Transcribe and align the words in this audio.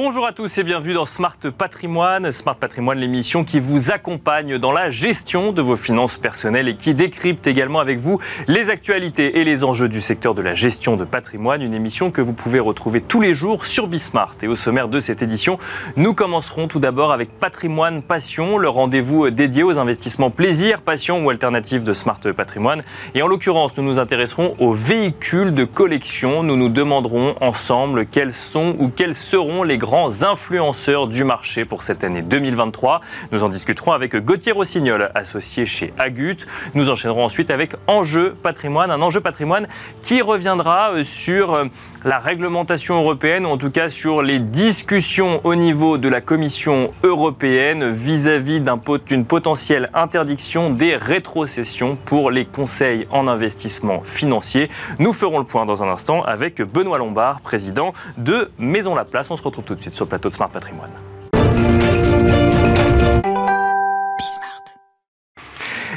Bonjour 0.00 0.26
à 0.26 0.32
tous 0.32 0.58
et 0.58 0.62
bienvenue 0.62 0.94
dans 0.94 1.06
Smart 1.06 1.36
Patrimoine. 1.58 2.30
Smart 2.30 2.54
Patrimoine, 2.54 2.98
l'émission 3.00 3.42
qui 3.42 3.58
vous 3.58 3.90
accompagne 3.90 4.56
dans 4.56 4.70
la 4.70 4.90
gestion 4.90 5.50
de 5.50 5.60
vos 5.60 5.74
finances 5.74 6.18
personnelles 6.18 6.68
et 6.68 6.74
qui 6.74 6.94
décrypte 6.94 7.48
également 7.48 7.80
avec 7.80 7.98
vous 7.98 8.20
les 8.46 8.70
actualités 8.70 9.40
et 9.40 9.44
les 9.44 9.64
enjeux 9.64 9.88
du 9.88 10.00
secteur 10.00 10.36
de 10.36 10.40
la 10.40 10.54
gestion 10.54 10.94
de 10.94 11.04
patrimoine. 11.04 11.62
Une 11.62 11.74
émission 11.74 12.12
que 12.12 12.20
vous 12.20 12.32
pouvez 12.32 12.60
retrouver 12.60 13.00
tous 13.00 13.20
les 13.20 13.34
jours 13.34 13.66
sur 13.66 13.88
Bismart. 13.88 14.36
Et 14.40 14.46
au 14.46 14.54
sommaire 14.54 14.86
de 14.86 15.00
cette 15.00 15.20
édition, 15.20 15.58
nous 15.96 16.14
commencerons 16.14 16.68
tout 16.68 16.78
d'abord 16.78 17.10
avec 17.10 17.36
Patrimoine 17.36 18.00
Passion, 18.00 18.56
le 18.56 18.68
rendez-vous 18.68 19.28
dédié 19.30 19.64
aux 19.64 19.80
investissements 19.80 20.30
plaisir, 20.30 20.80
passion 20.80 21.24
ou 21.24 21.30
alternative 21.30 21.82
de 21.82 21.92
Smart 21.92 22.20
Patrimoine. 22.36 22.82
Et 23.16 23.22
en 23.22 23.26
l'occurrence, 23.26 23.76
nous 23.76 23.82
nous 23.82 23.98
intéresserons 23.98 24.54
aux 24.60 24.72
véhicules 24.72 25.52
de 25.52 25.64
collection. 25.64 26.44
Nous 26.44 26.56
nous 26.56 26.68
demanderons 26.68 27.34
ensemble 27.40 28.06
quels 28.06 28.32
sont 28.32 28.76
ou 28.78 28.90
quels 28.94 29.16
seront 29.16 29.64
les 29.64 29.76
grands 29.76 29.87
influenceurs 29.94 31.06
du 31.06 31.24
marché 31.24 31.64
pour 31.64 31.82
cette 31.82 32.04
année 32.04 32.22
2023. 32.22 33.00
Nous 33.32 33.44
en 33.44 33.48
discuterons 33.48 33.92
avec 33.92 34.16
Gauthier 34.16 34.52
Rossignol, 34.52 35.10
associé 35.14 35.66
chez 35.66 35.92
Agut. 35.98 36.36
Nous 36.74 36.90
enchaînerons 36.90 37.24
ensuite 37.24 37.50
avec 37.50 37.74
Enjeu 37.86 38.34
patrimoine, 38.42 38.90
un 38.90 39.00
enjeu 39.00 39.20
patrimoine 39.20 39.66
qui 40.02 40.20
reviendra 40.20 40.92
euh, 40.92 41.04
sur 41.04 41.54
euh, 41.54 41.64
la 42.04 42.18
réglementation 42.18 42.98
européenne, 42.98 43.46
ou 43.46 43.50
en 43.50 43.56
tout 43.56 43.70
cas 43.70 43.88
sur 43.88 44.22
les 44.22 44.38
discussions 44.38 45.40
au 45.44 45.54
niveau 45.54 45.98
de 45.98 46.08
la 46.08 46.20
Commission 46.20 46.92
européenne 47.02 47.90
vis-à-vis 47.90 48.60
d'une 49.06 49.24
potentielle 49.24 49.90
interdiction 49.94 50.70
des 50.70 50.96
rétrocessions 50.96 51.96
pour 52.04 52.30
les 52.30 52.44
conseils 52.44 53.06
en 53.10 53.26
investissement 53.26 54.02
financier. 54.04 54.68
Nous 54.98 55.12
ferons 55.12 55.38
le 55.38 55.44
point 55.44 55.66
dans 55.66 55.82
un 55.82 55.88
instant 55.88 56.22
avec 56.22 56.60
Benoît 56.62 56.98
Lombard, 56.98 57.40
président 57.40 57.92
de 58.16 58.50
Maison 58.58 58.94
La 58.94 59.04
Place. 59.04 59.30
On 59.30 59.36
se 59.36 59.42
retrouve 59.42 59.64
tout 59.64 59.74
de 59.74 59.77
suite 59.77 59.77
sur 59.78 60.04
le 60.04 60.08
plateau 60.08 60.28
de 60.28 60.34
Smart 60.34 60.50
Patrimoine. 60.50 60.92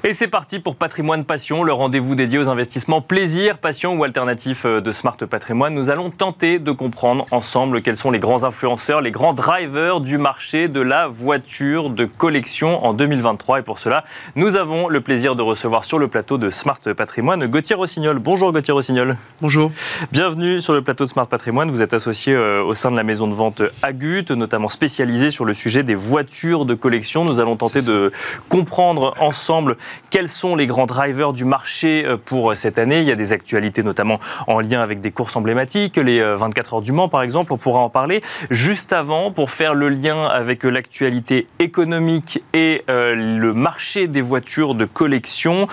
Et 0.03 0.15
c'est 0.15 0.27
parti 0.27 0.57
pour 0.57 0.77
Patrimoine 0.77 1.25
Passion, 1.25 1.63
le 1.63 1.73
rendez-vous 1.73 2.15
dédié 2.15 2.39
aux 2.39 2.49
investissements 2.49 3.01
plaisir, 3.01 3.59
passion 3.59 3.93
ou 3.93 4.03
alternatif 4.03 4.65
euh, 4.65 4.81
de 4.81 4.91
Smart 4.91 5.15
Patrimoine. 5.15 5.75
Nous 5.75 5.91
allons 5.91 6.09
tenter 6.09 6.57
de 6.57 6.71
comprendre 6.71 7.27
ensemble 7.29 7.83
quels 7.83 7.97
sont 7.97 8.09
les 8.09 8.17
grands 8.17 8.43
influenceurs, 8.43 9.01
les 9.01 9.11
grands 9.11 9.33
drivers 9.33 10.01
du 10.01 10.17
marché 10.17 10.67
de 10.69 10.81
la 10.81 11.05
voiture 11.05 11.91
de 11.91 12.05
collection 12.05 12.83
en 12.83 12.93
2023. 12.93 13.59
Et 13.59 13.61
pour 13.61 13.77
cela, 13.77 14.03
nous 14.35 14.55
avons 14.55 14.87
le 14.87 15.01
plaisir 15.01 15.35
de 15.35 15.43
recevoir 15.43 15.85
sur 15.85 15.99
le 15.99 16.07
plateau 16.07 16.39
de 16.39 16.49
Smart 16.49 16.81
Patrimoine 16.97 17.45
Gauthier 17.45 17.75
Rossignol. 17.75 18.17
Bonjour 18.17 18.51
Gauthier 18.51 18.73
Rossignol. 18.73 19.17
Bonjour. 19.39 19.71
Bienvenue 20.11 20.61
sur 20.61 20.73
le 20.73 20.81
plateau 20.81 21.03
de 21.03 21.09
Smart 21.09 21.27
Patrimoine. 21.27 21.69
Vous 21.69 21.83
êtes 21.83 21.93
associé 21.93 22.33
euh, 22.33 22.63
au 22.63 22.73
sein 22.73 22.89
de 22.89 22.95
la 22.95 23.03
maison 23.03 23.27
de 23.27 23.35
vente 23.35 23.61
Agut, 23.83 24.25
notamment 24.31 24.67
spécialisé 24.67 25.29
sur 25.29 25.45
le 25.45 25.53
sujet 25.53 25.83
des 25.83 25.93
voitures 25.93 26.65
de 26.65 26.73
collection. 26.73 27.23
Nous 27.23 27.39
allons 27.39 27.55
tenter 27.55 27.83
de 27.83 28.11
comprendre 28.49 29.13
ensemble 29.19 29.77
quels 30.09 30.27
sont 30.27 30.55
les 30.55 30.67
grands 30.67 30.85
drivers 30.85 31.33
du 31.33 31.45
marché 31.45 32.03
euh, 32.05 32.17
pour 32.17 32.51
euh, 32.51 32.55
cette 32.55 32.77
année? 32.77 32.99
Il 32.99 33.07
y 33.07 33.11
a 33.11 33.15
des 33.15 33.33
actualités 33.33 33.83
notamment 33.83 34.19
en 34.47 34.59
lien 34.59 34.81
avec 34.81 35.01
des 35.01 35.11
courses 35.11 35.35
emblématiques, 35.35 35.97
les 35.97 36.21
24 36.21 36.73
euh, 36.73 36.75
heures 36.75 36.81
du 36.81 36.91
Mans 36.91 37.09
par 37.09 37.23
exemple, 37.23 37.53
on 37.53 37.57
pourra 37.57 37.79
en 37.79 37.89
parler. 37.89 38.21
Juste 38.49 38.93
avant, 38.93 39.31
pour 39.31 39.51
faire 39.51 39.73
le 39.73 39.89
lien 39.89 40.25
avec 40.25 40.63
l'actualité 40.63 41.47
économique 41.59 42.43
et 42.53 42.83
le 42.87 43.53
marché 43.53 44.07
des 44.07 44.21
voitures 44.21 44.75
de 44.75 44.85
collection, 44.85 45.67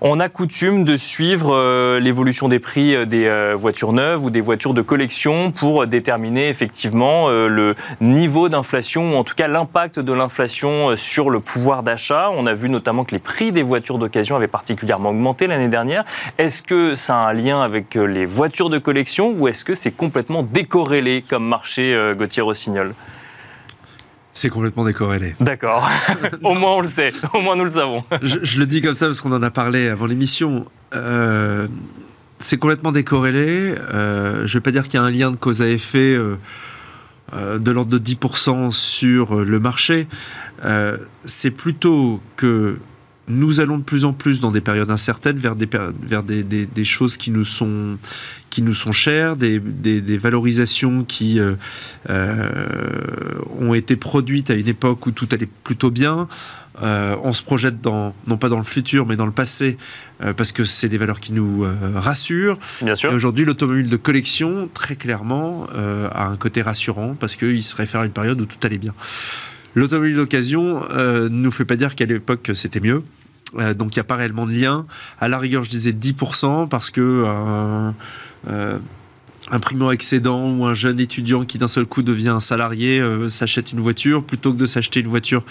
on 0.00 0.20
a 0.20 0.28
coutume 0.28 0.84
de 0.84 0.96
suivre 0.96 1.54
euh, 1.54 1.98
l'évolution 1.98 2.48
des 2.48 2.60
prix 2.60 2.94
euh, 2.94 3.04
des 3.04 3.26
euh, 3.26 3.54
voitures 3.56 3.92
neuves 3.92 4.24
ou 4.24 4.30
des 4.30 4.40
voitures 4.40 4.74
de 4.74 4.82
collection 4.82 5.50
pour 5.50 5.86
déterminer 5.86 6.48
effectivement 6.48 7.28
le 7.28 7.74
niveau 8.00 8.48
d'inflation 8.48 9.14
ou 9.14 9.16
en 9.16 9.24
tout 9.24 9.34
cas 9.34 9.48
l'impact 9.48 9.98
de 9.98 10.12
l'inflation 10.12 10.96
sur 10.96 11.30
le 11.30 11.40
pouvoir 11.40 11.82
d'achat. 11.82 12.30
On 12.32 12.46
a 12.46 12.54
vu 12.54 12.68
notamment 12.68 13.04
que 13.04 13.14
les 13.14 13.18
prix 13.18 13.52
des 13.52 13.62
voitures 13.62 13.98
d'occasion 13.98 14.36
avaient 14.36 14.46
particulièrement 14.46 15.10
augmenté 15.10 15.46
l'année 15.46 15.68
dernière. 15.68 16.04
Est-ce 16.38 16.62
que 16.62 16.94
ça 16.94 17.16
a 17.16 17.30
un 17.30 17.32
lien 17.32 17.60
avec 17.60 17.94
les 17.94 18.26
voitures 18.26 18.70
de 18.70 18.78
collection 18.78 19.34
ou 19.36 19.48
est-ce 19.48 19.64
que 19.64 19.74
c'est 19.74 19.90
complètement 19.90 20.42
décorrélé 20.42 21.24
comme 21.28 21.46
marché 21.46 21.96
Gauthier 22.16 22.42
Rossignol? 22.42 22.94
C'est 24.38 24.50
complètement 24.50 24.84
décorrélé. 24.84 25.34
D'accord. 25.40 25.88
Au 26.44 26.54
moins 26.54 26.76
on 26.76 26.80
le 26.80 26.88
sait. 26.88 27.12
Au 27.34 27.40
moins 27.40 27.56
nous 27.56 27.64
le 27.64 27.70
savons. 27.70 28.04
je, 28.22 28.58
le 28.58 28.66
dis 28.66 28.80
comme 28.80 28.94
ça 28.94 29.06
parce 29.06 29.20
qu'on 29.20 29.32
en 29.32 29.42
a 29.42 29.50
parlé 29.50 29.88
avant 29.88 30.06
l'émission. 30.06 30.64
Euh, 30.94 31.66
c'est 32.38 32.56
complètement 32.56 32.92
décorrélé. 32.92 33.74
Euh, 33.92 34.46
je 34.46 34.56
ne 34.56 34.58
vais 34.58 34.60
pas 34.60 34.70
dire 34.70 34.84
qu'il 34.84 34.94
y 34.94 34.96
a 34.98 35.02
un 35.02 35.10
lien 35.10 35.32
de 35.32 35.36
cause 35.36 35.60
à 35.60 35.68
effet 35.68 36.16
euh, 36.16 37.58
de 37.58 37.70
l'ordre 37.72 37.90
de 37.90 37.98
10% 37.98 38.70
sur 38.70 39.44
le 39.44 39.58
marché. 39.58 40.06
c'est 41.24 41.50
plutôt 41.50 42.20
que 42.36 42.78
nous 43.28 43.60
allons 43.60 43.78
de 43.78 43.82
plus 43.82 44.04
en 44.04 44.12
plus 44.12 44.40
dans 44.40 44.50
des 44.50 44.60
périodes 44.60 44.90
incertaines 44.90 45.36
vers 45.36 45.56
des, 45.56 45.68
vers 46.02 46.22
des, 46.22 46.42
des, 46.42 46.84
choses 46.84 47.16
qui 47.16 47.30
nous 47.30 47.44
sont, 47.44 47.98
qui 48.50 48.62
nous 48.62 48.74
sont 48.74 48.92
chères, 48.92 49.36
des, 49.36 49.60
valorisations 50.18 51.04
qui 51.04 51.38
euh, 51.38 51.54
euh, 52.10 52.48
ont 53.60 53.74
été 53.74 53.96
produites 53.96 54.50
à 54.50 54.54
une 54.54 54.68
époque 54.68 55.06
où 55.06 55.10
tout 55.10 55.28
allait 55.32 55.48
plutôt 55.64 55.90
bien. 55.90 56.28
Euh, 56.82 57.16
on 57.24 57.32
se 57.32 57.42
projette 57.42 57.80
dans, 57.80 58.14
non 58.26 58.36
pas 58.36 58.48
dans 58.48 58.56
le 58.58 58.64
futur, 58.64 59.04
mais 59.04 59.16
dans 59.16 59.26
le 59.26 59.32
passé, 59.32 59.76
parce 60.36 60.52
que 60.52 60.64
c'est 60.64 60.88
des 60.88 60.98
valeurs 60.98 61.20
qui 61.20 61.32
nous 61.32 61.66
rassurent. 61.94 62.58
Bien 62.82 62.94
sûr. 62.94 63.12
Et 63.12 63.14
aujourd'hui, 63.14 63.44
l'automobile 63.44 63.88
de 63.88 63.96
collection, 63.96 64.68
très 64.72 64.96
clairement, 64.96 65.66
a 65.74 66.26
un 66.26 66.36
côté 66.36 66.62
rassurant, 66.62 67.16
parce 67.18 67.34
qu'il 67.36 67.62
se 67.62 67.74
réfère 67.74 68.02
à 68.02 68.06
une 68.06 68.12
période 68.12 68.40
où 68.40 68.46
tout 68.46 68.58
allait 68.62 68.78
bien. 68.78 68.94
L'automobile 69.74 70.16
d'occasion 70.16 70.82
ne 70.94 71.28
nous 71.28 71.50
fait 71.50 71.64
pas 71.64 71.76
dire 71.76 71.94
qu'à 71.94 72.06
l'époque 72.06 72.50
c'était 72.54 72.80
mieux. 72.80 73.02
Euh, 73.56 73.74
donc 73.74 73.96
il 73.96 73.98
n'y 73.98 74.02
a 74.02 74.04
pas 74.04 74.16
réellement 74.16 74.46
de 74.46 74.52
lien. 74.52 74.86
À 75.20 75.28
la 75.28 75.38
rigueur, 75.38 75.64
je 75.64 75.70
disais 75.70 75.92
10% 75.92 76.68
parce 76.68 76.90
que 76.90 77.00
euh, 77.00 77.90
euh, 78.48 78.78
un 79.50 79.58
primo-excédent 79.60 80.50
ou 80.50 80.64
un 80.66 80.74
jeune 80.74 81.00
étudiant 81.00 81.44
qui 81.44 81.58
d'un 81.58 81.68
seul 81.68 81.86
coup 81.86 82.02
devient 82.02 82.28
un 82.28 82.40
salarié 82.40 83.00
euh, 83.00 83.28
s'achète 83.28 83.72
une 83.72 83.80
voiture, 83.80 84.22
plutôt 84.22 84.52
que 84.52 84.58
de 84.58 84.66
s'acheter 84.66 85.00
une 85.00 85.08
voiture 85.08 85.42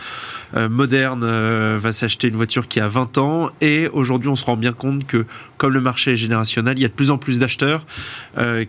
euh, 0.55 0.69
moderne, 0.69 1.21
euh, 1.23 1.77
va 1.79 1.91
s'acheter 1.91 2.27
une 2.27 2.35
voiture 2.35 2.67
qui 2.67 2.79
a 2.79 2.87
20 2.87 3.17
ans. 3.17 3.49
Et 3.61 3.87
aujourd'hui, 3.93 4.29
on 4.29 4.35
se 4.35 4.45
rend 4.45 4.57
bien 4.57 4.73
compte 4.73 5.05
que, 5.05 5.25
comme 5.57 5.73
le 5.73 5.81
marché 5.81 6.13
est 6.13 6.15
générationnel, 6.15 6.77
il 6.77 6.81
y 6.81 6.85
a 6.85 6.89
de 6.89 6.93
plus 6.93 7.11
en 7.11 7.17
plus 7.17 7.39
d'acheteurs 7.39 7.85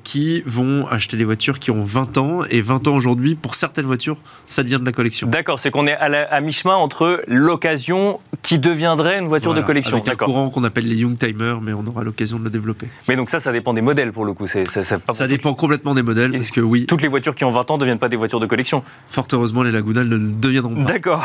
qui 0.02 0.42
vont 0.46 0.86
acheter 0.88 1.16
des 1.16 1.24
voitures 1.24 1.58
qui 1.58 1.70
ont 1.70 1.82
20 1.82 2.18
ans. 2.18 2.40
Et 2.50 2.60
20 2.60 2.88
ans 2.88 2.94
aujourd'hui, 2.94 3.34
pour 3.34 3.54
certaines 3.54 3.86
voitures, 3.86 4.16
ça 4.46 4.62
devient 4.62 4.78
de 4.80 4.84
la 4.84 4.92
collection. 4.92 5.28
D'accord, 5.28 5.60
c'est 5.60 5.70
qu'on 5.70 5.86
est 5.86 5.96
à, 5.96 6.40
mi-chemin 6.40 6.74
entre 6.74 7.22
l'occasion 7.28 8.20
qui 8.42 8.58
deviendrait 8.58 9.18
une 9.18 9.26
voiture 9.26 9.54
de 9.54 9.60
collection. 9.60 9.98
Avec 9.98 10.08
un 10.08 10.16
courant 10.16 10.50
qu'on 10.50 10.64
appelle 10.64 10.86
les 10.86 10.96
Young 10.96 11.18
Timers, 11.18 11.60
mais 11.60 11.72
on 11.72 11.86
aura 11.86 12.02
l'occasion 12.02 12.38
de 12.38 12.44
le 12.44 12.50
développer. 12.50 12.88
Mais 13.08 13.16
donc 13.16 13.30
ça, 13.30 13.40
ça 13.40 13.52
dépend 13.52 13.74
des 13.74 13.82
modèles 13.82 14.12
pour 14.12 14.24
le 14.24 14.32
coup. 14.32 14.46
C'est, 14.46 14.64
ça 14.66 15.17
dépend 15.26 15.54
complètement 15.54 15.94
des 15.94 16.02
modèles, 16.02 16.32
parce 16.32 16.50
que 16.50 16.60
oui. 16.60 16.86
Toutes 16.86 17.02
les 17.02 17.08
voitures 17.08 17.34
qui 17.34 17.44
ont 17.44 17.50
20 17.50 17.70
ans 17.70 17.74
ne 17.74 17.80
deviennent 17.80 17.98
pas 17.98 18.08
des 18.08 18.16
voitures 18.16 18.40
de 18.40 18.46
collection. 18.46 18.82
Fort 19.08 19.26
heureusement, 19.32 19.62
les 19.62 19.72
Laguna 19.72 20.04
ne 20.04 20.18
deviendront 20.18 20.84
pas. 20.84 20.92
D'accord. 20.92 21.24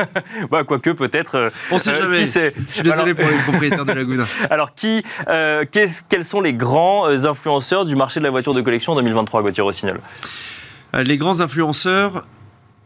bah, 0.50 0.64
quoique 0.64 0.90
peut-être. 0.90 1.34
Euh, 1.36 1.50
On 1.70 1.78
sait 1.78 1.90
euh, 1.90 2.02
jamais. 2.02 2.20
Qui 2.20 2.26
sait 2.26 2.54
Je 2.68 2.74
suis 2.74 2.82
désolé 2.82 3.14
pour 3.14 3.28
les 3.28 3.36
propriétaires 3.38 3.84
de 3.84 3.92
Laguna. 3.92 4.24
Alors, 4.50 4.74
qui, 4.74 5.02
euh, 5.28 5.64
quels 5.70 6.24
sont 6.24 6.40
les 6.40 6.54
grands 6.54 7.06
influenceurs 7.08 7.84
du 7.84 7.96
marché 7.96 8.20
de 8.20 8.24
la 8.24 8.30
voiture 8.30 8.54
de 8.54 8.62
collection 8.62 8.92
en 8.92 8.96
2023, 8.96 9.42
Gauthier 9.42 9.62
Rossignol? 9.62 10.00
Les 11.04 11.18
grands 11.18 11.40
influenceurs, 11.40 12.24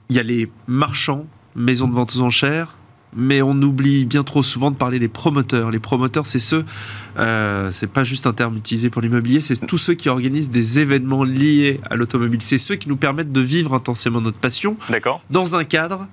il 0.08 0.16
y 0.16 0.18
a 0.18 0.22
les 0.22 0.50
marchands, 0.66 1.26
maisons 1.54 1.88
de 1.88 1.94
vente 1.94 2.16
aux 2.16 2.22
enchères, 2.22 2.77
mais 3.16 3.42
on 3.42 3.52
oublie 3.62 4.04
bien 4.04 4.22
trop 4.22 4.42
souvent 4.42 4.70
de 4.70 4.76
parler 4.76 4.98
des 4.98 5.08
promoteurs. 5.08 5.70
Les 5.70 5.78
promoteurs, 5.78 6.26
c'est 6.26 6.38
ceux, 6.38 6.64
euh, 7.18 7.70
c'est 7.72 7.90
pas 7.90 8.04
juste 8.04 8.26
un 8.26 8.32
terme 8.32 8.56
utilisé 8.56 8.90
pour 8.90 9.02
l'immobilier, 9.02 9.40
c'est 9.40 9.66
tous 9.66 9.78
ceux 9.78 9.94
qui 9.94 10.08
organisent 10.08 10.50
des 10.50 10.78
événements 10.78 11.24
liés 11.24 11.80
à 11.90 11.96
l'automobile. 11.96 12.42
C'est 12.42 12.58
ceux 12.58 12.76
qui 12.76 12.88
nous 12.88 12.96
permettent 12.96 13.32
de 13.32 13.40
vivre 13.40 13.74
intensément 13.74 14.20
notre 14.20 14.38
passion 14.38 14.76
dans 15.30 15.56
un 15.56 15.64
cadre 15.64 16.06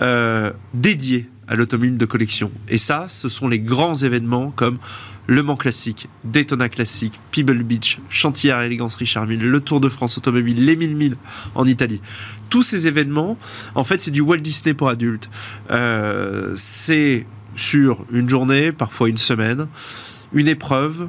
euh, 0.00 0.52
dédié 0.74 1.28
à 1.48 1.56
l'automobile 1.56 1.96
de 1.96 2.04
collection. 2.04 2.50
Et 2.68 2.78
ça, 2.78 3.06
ce 3.08 3.28
sont 3.28 3.48
les 3.48 3.58
grands 3.58 3.94
événements 3.94 4.52
comme 4.54 4.78
le 5.28 5.42
Mans 5.42 5.56
Classique, 5.56 6.08
Daytona 6.24 6.70
Classique, 6.70 7.20
Pebble 7.30 7.62
Beach, 7.62 8.00
Chantière 8.08 8.62
Élégance 8.62 8.94
Richard 8.94 9.26
Mille, 9.26 9.48
le 9.48 9.60
Tour 9.60 9.78
de 9.78 9.90
France 9.90 10.16
Automobile, 10.16 10.64
les 10.64 10.74
1000 10.74 10.96
milles 10.96 11.16
en 11.54 11.66
Italie. 11.66 12.00
Tous 12.48 12.62
ces 12.62 12.86
événements, 12.86 13.36
en 13.74 13.84
fait, 13.84 14.00
c'est 14.00 14.10
du 14.10 14.22
Walt 14.22 14.38
Disney 14.38 14.72
pour 14.72 14.88
adultes. 14.88 15.28
Euh, 15.70 16.54
c'est 16.56 17.26
sur 17.56 18.06
une 18.10 18.28
journée, 18.28 18.72
parfois 18.72 19.10
une 19.10 19.18
semaine, 19.18 19.68
une 20.32 20.48
épreuve, 20.48 21.08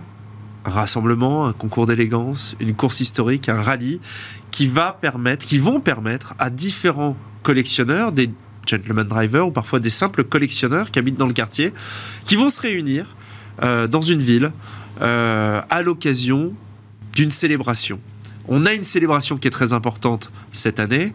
un 0.66 0.72
rassemblement, 0.72 1.48
un 1.48 1.54
concours 1.54 1.88
d'élégance, 1.88 2.58
une 2.60 2.76
course 2.76 3.00
historique, 3.00 3.48
un 3.48 3.62
rallye, 3.62 4.02
qui 4.52 4.68
va 4.68 4.98
permettre, 5.00 5.46
qui 5.46 5.60
vont 5.60 5.80
permettre 5.80 6.36
à 6.40 6.50
différents 6.50 7.16
collectionneurs, 7.42 8.12
des 8.12 8.30
gentleman 8.68 9.08
drivers 9.08 9.48
ou 9.48 9.52
parfois 9.52 9.80
des 9.80 9.90
simples 9.90 10.26
collectionneurs 10.26 10.92
qui 10.92 11.00
habitent 11.00 11.18
dans 11.18 11.26
le 11.26 11.34
quartier, 11.34 11.72
qui 12.26 12.36
vont 12.36 12.50
se 12.50 12.60
réunir 12.60 13.16
euh, 13.64 13.88
dans 13.88 14.02
une 14.02 14.20
ville 14.20 14.52
euh, 15.02 15.62
à 15.70 15.82
l'occasion 15.82 16.54
d'une 17.14 17.32
célébration. 17.32 18.00
On 18.48 18.66
a 18.66 18.74
une 18.74 18.84
célébration 18.84 19.38
qui 19.38 19.48
est 19.48 19.52
très 19.52 19.74
importante 19.74 20.32
cette 20.52 20.80
année. 20.80 21.14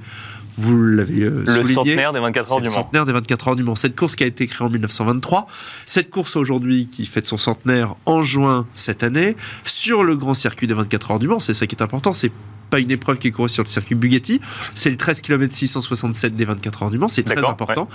Vous 0.56 0.80
l'avez 0.80 1.22
euh, 1.22 1.42
Le 1.46 1.52
souligné. 1.52 1.74
centenaire 1.74 2.12
des 2.12 2.20
24 2.20 2.52
heures 2.52 2.58
du 2.58 2.64
le 2.64 2.70
Mans. 2.70 2.74
centenaire 2.74 3.04
des 3.06 3.12
24 3.12 3.48
heures 3.48 3.56
du 3.56 3.64
Mans. 3.64 3.74
Cette 3.74 3.96
course 3.96 4.14
qui 4.14 4.22
a 4.22 4.26
été 4.26 4.46
créée 4.46 4.66
en 4.66 4.70
1923. 4.70 5.48
Cette 5.86 6.10
course 6.10 6.36
aujourd'hui 6.36 6.86
qui 6.86 7.06
fête 7.06 7.26
son 7.26 7.38
centenaire 7.38 7.96
en 8.06 8.22
juin 8.22 8.66
cette 8.74 9.02
année 9.02 9.36
sur 9.64 10.04
le 10.04 10.16
grand 10.16 10.34
circuit 10.34 10.66
des 10.66 10.74
24 10.74 11.12
heures 11.12 11.18
du 11.18 11.26
Mans. 11.26 11.40
C'est 11.40 11.54
ça 11.54 11.66
qui 11.66 11.74
est 11.74 11.82
important. 11.82 12.12
C'est 12.12 12.30
pas 12.70 12.78
une 12.78 12.90
épreuve 12.90 13.18
qui 13.18 13.28
est 13.28 13.30
courue 13.32 13.48
sur 13.48 13.64
le 13.64 13.68
circuit 13.68 13.96
Bugatti. 13.96 14.40
C'est 14.76 14.90
le 14.90 14.96
13 14.96 15.20
km 15.22 15.52
667 15.52 16.36
des 16.36 16.44
24 16.44 16.84
heures 16.84 16.90
du 16.90 16.98
Mans. 16.98 17.08
C'est 17.08 17.24
très 17.24 17.44
important. 17.44 17.88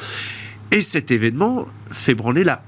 Et 0.71 0.81
cet 0.81 1.11
événement 1.11 1.65
fait 1.89 2.13
branler 2.13 2.43
la 2.43 2.61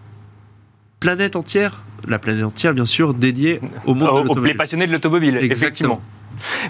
planète 1.01 1.35
entière. 1.35 1.83
La 2.07 2.17
planète 2.17 2.45
entière, 2.45 2.73
bien 2.73 2.85
sûr, 2.85 3.13
dédiée 3.13 3.59
au 3.85 3.93
monde 3.93 4.07
de 4.07 4.11
aux- 4.13 4.17
les 4.17 4.23
l'automobile. 4.23 4.57
passionnés 4.57 4.87
de 4.87 4.93
l'automobile, 4.93 5.35
Exactement. 5.37 5.99
effectivement. 5.99 6.01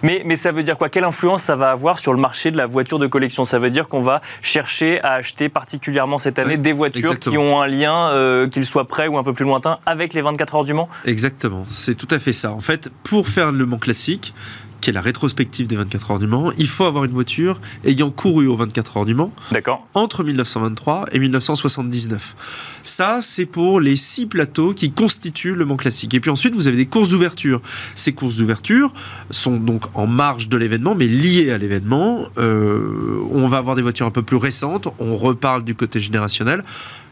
Mais, 0.04 0.22
mais 0.26 0.36
ça 0.36 0.52
veut 0.52 0.64
dire 0.64 0.78
quoi? 0.78 0.90
Quelle 0.90 1.06
influence 1.06 1.44
ça 1.44 1.56
va 1.56 1.72
avoir 1.72 2.00
sur 2.00 2.12
le 2.14 2.20
marché 2.20 2.52
de 2.52 2.58
la 2.58 2.66
voiture 2.66 3.00
de 3.00 3.08
collection? 3.08 3.46
Ça 3.46 3.58
veut 3.60 3.70
dire 3.70 3.88
qu'on 3.88 4.02
va 4.02 4.22
chercher 4.42 5.00
à 5.02 5.14
acheter 5.14 5.48
particulièrement 5.48 6.20
cette 6.20 6.40
année 6.40 6.52
Ouais, 6.56 6.58
des 6.58 6.74
voitures 6.74 7.12
exactement. 7.12 7.32
qui 7.32 7.38
ont 7.38 7.62
un 7.62 7.68
lien, 7.68 8.10
euh, 8.10 8.50
qu'ils 8.50 8.66
soient 8.66 8.88
près 8.88 9.08
ou 9.08 9.18
un 9.18 9.24
peu 9.24 9.32
plus 9.34 9.46
lointain, 9.46 9.78
avec 9.86 10.14
les 10.14 10.22
24 10.22 10.56
heures 10.56 10.64
du 10.66 10.74
Mans? 10.74 10.90
Exactement, 11.06 11.64
c'est 11.66 11.96
tout 11.96 12.08
à 12.12 12.20
fait 12.20 12.34
ça. 12.34 12.52
En 12.52 12.60
fait, 12.60 12.90
pour 13.04 13.30
faire 13.30 13.54
le 13.54 13.66
Mans 13.66 13.78
classique, 13.78 14.34
qui 14.82 14.90
est 14.90 14.94
la 14.94 15.02
rétrospective 15.02 15.68
des 15.68 15.76
24 15.76 16.12
heures 16.12 16.20
du 16.20 16.28
Mans, 16.28 16.52
il 16.58 16.68
faut 16.68 16.86
avoir 16.86 17.06
une 17.06 17.12
voiture 17.12 17.62
ayant 17.86 18.10
couru 18.10 18.48
aux 18.48 18.56
24 18.56 18.98
heures 18.98 19.06
du 19.06 19.14
Mans 19.14 19.32
D'accord 19.52 19.88
entre 19.94 20.24
1923 20.24 21.06
et 21.12 21.20
1979. 21.20 22.36
Ça, 22.84 23.20
c'est 23.22 23.46
pour 23.46 23.80
les 23.80 23.96
six 23.96 24.26
plateaux 24.26 24.74
qui 24.74 24.92
constituent 24.92 25.54
le 25.54 25.66
Mans 25.66 25.78
classique. 25.78 26.14
Et 26.14 26.20
puis 26.20 26.32
ensuite, 26.32 26.56
vous 26.56 26.68
avez 26.68 26.78
des 26.78 26.86
courses 26.88 27.10
d'ouverture. 27.10 27.62
Ces 27.96 28.14
courses 28.14 28.36
d'ouverture 28.36 28.94
sont 29.30 29.58
donc 29.58 29.86
en 29.94 30.08
marge 30.08 30.50
de 30.50 30.58
l'événement, 30.58 30.96
mais 30.96 31.08
liées 31.08 31.52
à 31.52 31.58
l'événement. 31.58 32.26
Euh, 32.38 33.20
on 33.32 33.48
va 33.48 33.58
avoir 33.58 33.76
des 33.76 33.82
voitures 33.82 34.08
un 34.08 34.12
peu 34.12 34.24
plus 34.24 34.38
récentes. 34.38 34.88
On 35.00 35.16
reparle 35.18 35.64
du 35.64 35.76
côté 35.76 36.00
générationnel. 36.00 36.64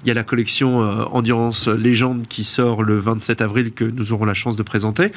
Il 0.04 0.08
y 0.08 0.12
a 0.12 0.14
la 0.14 0.24
collection 0.24 0.82
euh, 0.82 1.04
Endurance 1.12 1.68
Légende 1.68 2.26
qui 2.28 2.44
sort 2.44 2.84
le 2.84 2.98
27 2.98 3.42
avril 3.42 3.72
que 3.72 3.84
nous 3.84 4.14
aurons 4.14 4.26
la 4.26 4.34
chance 4.34 4.56
de 4.56 4.64
présenter. 4.64 5.12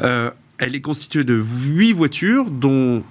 Euh, 0.00 0.30
elle 0.58 0.74
est 0.74 0.80
constituée 0.80 1.24
de 1.24 1.34
huit 1.34 1.92
voitures, 1.92 2.50
dont 2.50 3.02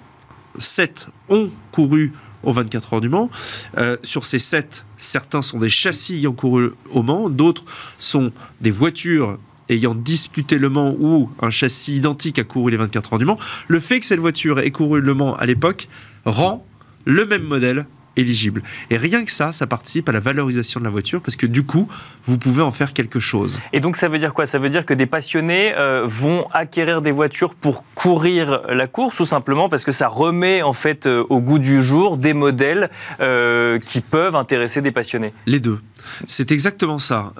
7 0.59 1.07
ont 1.29 1.49
couru 1.71 2.11
aux 2.43 2.53
24 2.53 2.93
heures 2.93 3.01
du 3.01 3.09
Mans. 3.09 3.29
Euh, 3.77 3.97
sur 4.03 4.25
ces 4.25 4.39
7, 4.39 4.85
certains 4.97 5.41
sont 5.41 5.59
des 5.59 5.69
châssis 5.69 6.15
ayant 6.15 6.33
couru 6.33 6.71
au 6.91 7.03
Mans, 7.03 7.29
d'autres 7.29 7.63
sont 7.99 8.31
des 8.61 8.71
voitures 8.71 9.37
ayant 9.69 9.95
disputé 9.95 10.57
le 10.57 10.69
Mans 10.69 10.95
ou 10.99 11.29
un 11.41 11.49
châssis 11.49 11.95
identique 11.95 12.37
a 12.39 12.43
couru 12.43 12.71
les 12.71 12.77
24 12.77 13.13
heures 13.13 13.19
du 13.19 13.25
Mans. 13.25 13.39
Le 13.67 13.79
fait 13.79 13.99
que 13.99 14.05
cette 14.05 14.19
voiture 14.19 14.59
ait 14.59 14.71
couru 14.71 15.01
le 15.01 15.13
Mans 15.13 15.35
à 15.35 15.45
l'époque 15.45 15.87
rend 16.25 16.65
le 17.05 17.25
même 17.25 17.43
modèle 17.43 17.85
éligible. 18.15 18.63
Et 18.89 18.97
rien 18.97 19.25
que 19.25 19.31
ça, 19.31 19.51
ça 19.51 19.67
participe 19.67 20.09
à 20.09 20.11
la 20.11 20.19
valorisation 20.19 20.79
de 20.79 20.85
la 20.85 20.91
voiture 20.91 21.21
parce 21.21 21.35
que 21.35 21.45
du 21.45 21.63
coup, 21.63 21.87
vous 22.25 22.37
pouvez 22.37 22.61
en 22.61 22.71
faire 22.71 22.93
quelque 22.93 23.19
chose. 23.19 23.59
Et 23.71 23.79
donc 23.79 23.97
ça 23.97 24.07
veut 24.07 24.19
dire 24.19 24.33
quoi? 24.33 24.45
Ça 24.45 24.59
veut 24.59 24.69
dire 24.69 24.85
que 24.85 24.93
des 24.93 25.05
passionnés 25.05 25.73
euh, 25.75 26.03
vont 26.05 26.45
acquérir 26.51 27.01
des 27.01 27.11
voitures 27.11 27.55
pour 27.55 27.83
courir 27.95 28.61
la 28.69 28.87
course 28.87 29.19
ou 29.19 29.25
simplement 29.25 29.69
parce 29.69 29.83
que 29.83 29.91
ça 29.91 30.07
remet 30.07 30.61
en 30.61 30.73
fait 30.73 31.05
euh, 31.05 31.23
au 31.29 31.39
goût 31.39 31.59
du 31.59 31.81
jour 31.81 32.17
des 32.17 32.33
modèles 32.33 32.89
euh, 33.19 33.79
qui 33.79 34.01
peuvent 34.01 34.35
intéresser 34.35 34.81
des 34.81 34.91
passionnés? 34.91 35.33
Les 35.45 35.59
deux. 35.59 35.79
C'est 36.27 36.51
exactement 36.51 36.99
ça. 36.99 37.31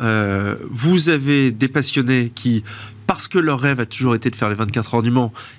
Vous 0.70 1.10
avez 1.10 1.52
des 1.52 1.68
passionnés 1.68 2.32
qui, 2.34 2.64
parce 3.08 3.28
que 3.28 3.38
leur 3.40 3.60
rêve 3.60 3.80
a 3.80 3.86
toujours 3.86 4.16
été 4.16 4.30
de 4.30 4.36
faire 4.36 4.50
les 4.50 4.56
24 4.56 4.96
heures 4.96 5.02
du 5.02 5.12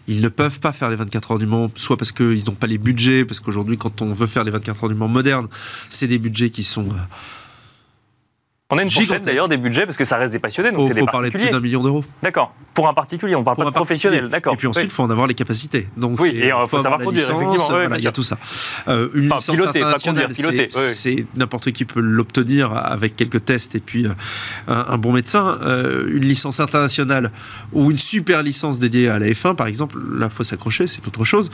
ils 0.09 0.21
ne 0.21 0.29
peuvent 0.29 0.61
pas 0.61 0.73
faire 0.73 0.91
les 0.91 0.97
24 0.97 1.33
heures 1.33 1.39
du 1.39 1.47
soit 1.75 1.97
parce 1.97 2.13
qu'ils 2.13 2.45
n'ont 2.47 2.55
pas 2.55 2.67
les 2.67 2.79
budgets, 2.79 3.25
parce 3.25 3.41
qu'aujourd'hui, 3.41 3.77
quand 3.77 4.03
on 4.03 4.13
veut 4.13 4.27
faire 4.27 4.45
les 4.45 4.51
24 4.51 4.85
heures 4.85 4.91
du 4.91 4.95
Mans 4.95 5.09
modernes, 5.09 5.49
c'est 5.91 6.07
des 6.07 6.19
budgets 6.19 6.51
qui 6.51 6.65
sont... 6.65 6.89
On 8.71 8.79
a 8.79 8.83
une 8.83 8.91
fourchette 8.91 9.23
d'ailleurs 9.25 9.47
des 9.51 9.59
budgets 9.59 9.85
parce 9.85 9.99
que 9.99 10.05
ça 10.05 10.17
reste 10.17 10.33
des 10.33 10.39
passionnés, 10.39 10.71
donc 10.71 10.81
faut, 10.81 10.89
c'est 10.89 10.95
des 10.95 11.01
faut 11.01 11.07
parler 11.07 11.29
de 11.29 11.37
plus 11.37 11.51
d'un 11.51 11.61
million 11.61 11.83
d'euros. 11.83 12.03
D'accord. 12.23 12.55
Pour 12.73 12.89
un 12.89 12.95
particulier, 12.95 13.35
on 13.37 13.45
parle 13.45 13.57
Pour 13.57 13.65
pas 13.65 13.69
un 13.69 13.73
de 13.73 13.77
professionnel, 13.77 14.29
d'accord. 14.31 14.55
Et 14.55 14.57
puis 14.57 14.67
ensuite, 14.67 14.85
il 14.85 14.89
Oui. 14.89 14.95
faut 14.95 15.03
en 15.03 15.11
avoir 15.11 15.27
les 15.27 15.35
capacités. 15.35 15.87
Donc, 15.99 16.19
Oui, 16.19 16.31
et, 16.35 16.51
euh, 16.51 16.67
faut 16.67 16.79
avoir 16.79 16.83
savoir 16.83 16.99
la 16.99 17.05
conduire, 17.05 17.23
licence, 17.25 17.43
effectivement, 17.43 17.69
voilà, 17.79 17.99
il 17.99 18.03
y 18.03 18.07
a 18.07 18.13
tout 18.13 18.23
ça. 18.23 18.39
Euh, 18.89 19.09
une 19.15 19.27
Enfin, 19.27 19.37
licence 19.37 19.57
piloter, 19.57 19.81
pas 19.81 19.95
internationale, 19.95 20.69
c'est- 20.71 21.11
oui, 21.11 21.27
n'importe 21.37 21.73
qui 21.73 21.85
peut 21.85 22.01
l'obtenir 22.01 22.73
avec 22.75 23.17
quelques 23.17 23.45
tests 23.45 23.75
et 23.75 23.81
puis 23.81 24.07
euh, 24.07 24.11
un, 24.67 24.87
un 24.89 24.97
bon 24.97 25.13
médecin. 25.13 25.59
Euh, 25.63 26.07
une 26.09 26.25
licence 26.25 26.59
internationale 26.59 27.33
ou 27.75 27.91
une 27.91 27.99
super 27.99 28.43
licence 28.43 28.79
dédiée 28.79 29.11
à 29.11 29.19
la 29.19 29.27
F1, 29.27 29.55
par 29.57 29.67
exemple, 29.67 29.99
là, 30.19 30.31
faut 30.31 30.43
s'accrocher, 30.43 30.87
c'est 30.87 31.07
autre 31.07 31.25
chose. 31.27 31.51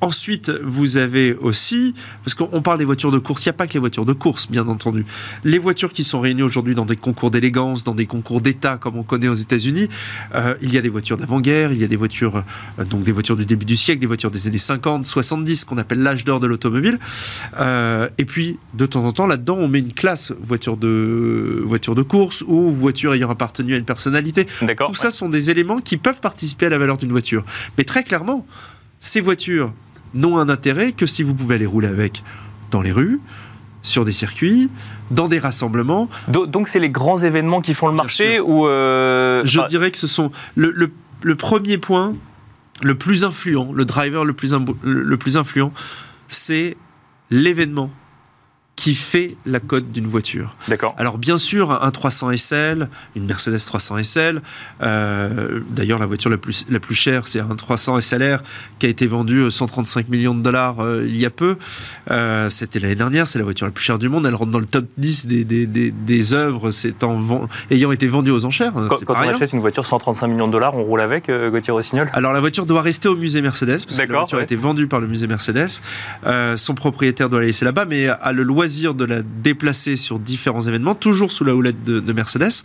Ensuite, 0.00 0.50
vous 0.64 0.96
avez 0.96 1.34
aussi, 1.34 1.94
parce 2.24 2.34
qu'on 2.34 2.48
on 2.52 2.62
parle 2.62 2.78
des 2.78 2.84
voitures 2.86 3.10
de 3.12 3.18
course, 3.18 3.44
il 3.44 3.48
n'y 3.48 3.50
a 3.50 3.54
pas 3.58 3.66
que 3.66 3.74
les 3.74 3.80
voitures 3.80 4.06
de 4.06 4.14
course, 4.14 4.50
bien 4.50 4.66
entendu. 4.66 5.04
Les 5.44 5.58
voitures 5.58 5.73
qui 5.74 6.04
sont 6.04 6.20
réunies 6.20 6.42
aujourd'hui 6.42 6.74
dans 6.74 6.84
des 6.84 6.96
concours 6.96 7.30
d'élégance, 7.30 7.84
dans 7.84 7.94
des 7.94 8.06
concours 8.06 8.40
d'État, 8.40 8.78
comme 8.78 8.96
on 8.96 9.02
connaît 9.02 9.28
aux 9.28 9.34
États-Unis, 9.34 9.88
euh, 10.34 10.54
il 10.62 10.72
y 10.72 10.78
a 10.78 10.80
des 10.80 10.88
voitures 10.88 11.16
d'avant-guerre, 11.16 11.72
il 11.72 11.78
y 11.78 11.84
a 11.84 11.86
des 11.86 11.96
voitures, 11.96 12.42
euh, 12.78 12.84
donc 12.84 13.04
des 13.04 13.12
voitures 13.12 13.36
du 13.36 13.44
début 13.44 13.64
du 13.64 13.76
siècle, 13.76 14.00
des 14.00 14.06
voitures 14.06 14.30
des 14.30 14.46
années 14.46 14.58
50, 14.58 15.04
70, 15.04 15.64
qu'on 15.64 15.78
appelle 15.78 16.02
l'âge 16.02 16.24
d'or 16.24 16.40
de 16.40 16.46
l'automobile. 16.46 16.98
Euh, 17.58 18.08
et 18.18 18.24
puis, 18.24 18.58
de 18.74 18.86
temps 18.86 19.04
en 19.04 19.12
temps, 19.12 19.26
là-dedans, 19.26 19.56
on 19.58 19.68
met 19.68 19.80
une 19.80 19.92
classe 19.92 20.32
voiture 20.40 20.76
de, 20.76 21.62
voiture 21.64 21.94
de 21.94 22.02
course 22.02 22.42
ou 22.46 22.70
voiture 22.70 23.14
ayant 23.14 23.30
appartenu 23.30 23.74
à 23.74 23.76
une 23.76 23.84
personnalité. 23.84 24.46
D'accord. 24.62 24.88
Tout 24.88 24.94
ça 24.94 25.10
sont 25.10 25.28
des 25.28 25.50
éléments 25.50 25.80
qui 25.80 25.96
peuvent 25.96 26.20
participer 26.20 26.66
à 26.66 26.70
la 26.70 26.78
valeur 26.78 26.96
d'une 26.96 27.10
voiture. 27.10 27.44
Mais 27.76 27.84
très 27.84 28.04
clairement, 28.04 28.46
ces 29.00 29.20
voitures 29.20 29.72
n'ont 30.14 30.38
un 30.38 30.48
intérêt 30.48 30.92
que 30.92 31.06
si 31.06 31.22
vous 31.22 31.34
pouvez 31.34 31.56
aller 31.56 31.66
rouler 31.66 31.88
avec 31.88 32.22
dans 32.70 32.80
les 32.80 32.92
rues, 32.92 33.20
sur 33.84 34.04
des 34.04 34.10
circuits, 34.12 34.68
dans 35.12 35.28
des 35.28 35.38
rassemblements. 35.38 36.08
Do- 36.26 36.46
Donc 36.46 36.66
c'est 36.66 36.80
les 36.80 36.90
grands 36.90 37.18
événements 37.18 37.60
qui 37.60 37.74
font 37.74 37.86
le 37.86 37.94
marché 37.94 38.40
ou 38.40 38.66
euh, 38.66 39.40
Je 39.44 39.60
dirais 39.68 39.92
que 39.92 39.98
ce 39.98 40.08
sont 40.08 40.32
le, 40.56 40.72
le- 40.72 40.90
le 41.22 41.34
premier 41.36 41.78
point, 41.78 42.12
le 42.82 42.96
plus 42.96 43.24
influent, 43.24 43.70
le 43.72 43.84
driver 43.84 44.24
le 44.24 44.32
plus, 44.32 44.52
le 44.82 45.16
plus 45.16 45.36
influent, 45.36 45.70
c'est 46.28 46.76
l'événement 47.30 47.90
qui 48.76 48.94
fait 48.96 49.36
la 49.46 49.60
cote 49.60 49.90
d'une 49.92 50.06
voiture. 50.06 50.56
D'accord. 50.68 50.94
Alors 50.98 51.16
bien 51.16 51.38
sûr, 51.38 51.70
un 51.70 51.90
300 51.90 52.32
SL, 52.36 52.88
une 53.14 53.24
Mercedes 53.24 53.58
300 53.64 54.02
SL, 54.02 54.42
euh, 54.82 55.60
d'ailleurs 55.70 55.98
la 55.98 56.06
voiture 56.06 56.28
la 56.28 56.36
plus, 56.36 56.66
la 56.68 56.80
plus 56.80 56.94
chère, 56.96 57.26
c'est 57.28 57.40
un 57.40 57.54
300 57.54 58.00
SLR 58.00 58.42
qui 58.80 58.86
a 58.86 58.88
été 58.88 59.06
vendu 59.06 59.38
euh, 59.38 59.50
135 59.50 60.08
millions 60.08 60.34
de 60.34 60.42
dollars 60.42 60.80
euh, 60.80 61.04
il 61.06 61.16
y 61.16 61.24
a 61.24 61.30
peu. 61.30 61.56
Euh, 62.10 62.50
C'était 62.50 62.80
l'année 62.80 62.96
dernière, 62.96 63.28
c'est 63.28 63.38
la 63.38 63.44
voiture 63.44 63.66
la 63.66 63.70
plus 63.72 63.84
chère 63.84 63.98
du 63.98 64.08
monde, 64.08 64.26
elle 64.26 64.34
rentre 64.34 64.50
dans 64.50 64.58
le 64.58 64.66
top 64.66 64.86
10 64.98 65.26
des, 65.26 65.44
des, 65.44 65.66
des, 65.66 65.90
des 65.92 66.34
œuvres 66.34 66.70
ayant 67.70 67.92
été 67.92 68.06
vendues 68.08 68.32
aux 68.32 68.44
enchères. 68.44 68.72
Quand, 68.72 68.96
c'est 68.98 69.04
quand 69.04 69.14
pas 69.14 69.20
on 69.20 69.22
rien. 69.22 69.34
achète 69.34 69.52
une 69.52 69.60
voiture 69.60 69.86
135 69.86 70.26
millions 70.26 70.48
de 70.48 70.52
dollars, 70.52 70.74
on 70.74 70.82
roule 70.82 71.00
avec, 71.00 71.28
euh, 71.28 71.48
Gauthier 71.50 71.72
Rossignol? 71.72 72.08
Alors 72.12 72.32
la 72.32 72.40
voiture 72.40 72.66
doit 72.66 72.82
rester 72.82 73.08
au 73.08 73.16
musée 73.16 73.40
Mercedes 73.40 73.84
parce 73.86 73.96
que 73.98 74.02
la 74.12 74.18
voiture 74.18 74.38
a 74.38 74.42
été 74.42 74.56
vendue 74.56 74.88
par 74.88 75.00
le 75.00 75.06
musée 75.06 75.28
Mercedes. 75.28 75.68
Euh, 76.26 76.56
son 76.56 76.74
propriétaire 76.74 77.28
doit 77.28 77.38
la 77.40 77.46
laisser 77.46 77.64
là-bas, 77.64 77.84
mais 77.84 78.08
a 78.08 78.32
le 78.32 78.42
loisir 78.42 78.63
de 78.94 79.04
la 79.04 79.22
déplacer 79.22 79.96
sur 79.96 80.18
différents 80.18 80.62
événements, 80.62 80.94
toujours 80.94 81.30
sous 81.32 81.44
la 81.44 81.54
houlette 81.54 81.82
de, 81.84 82.00
de 82.00 82.12
Mercedes. 82.12 82.64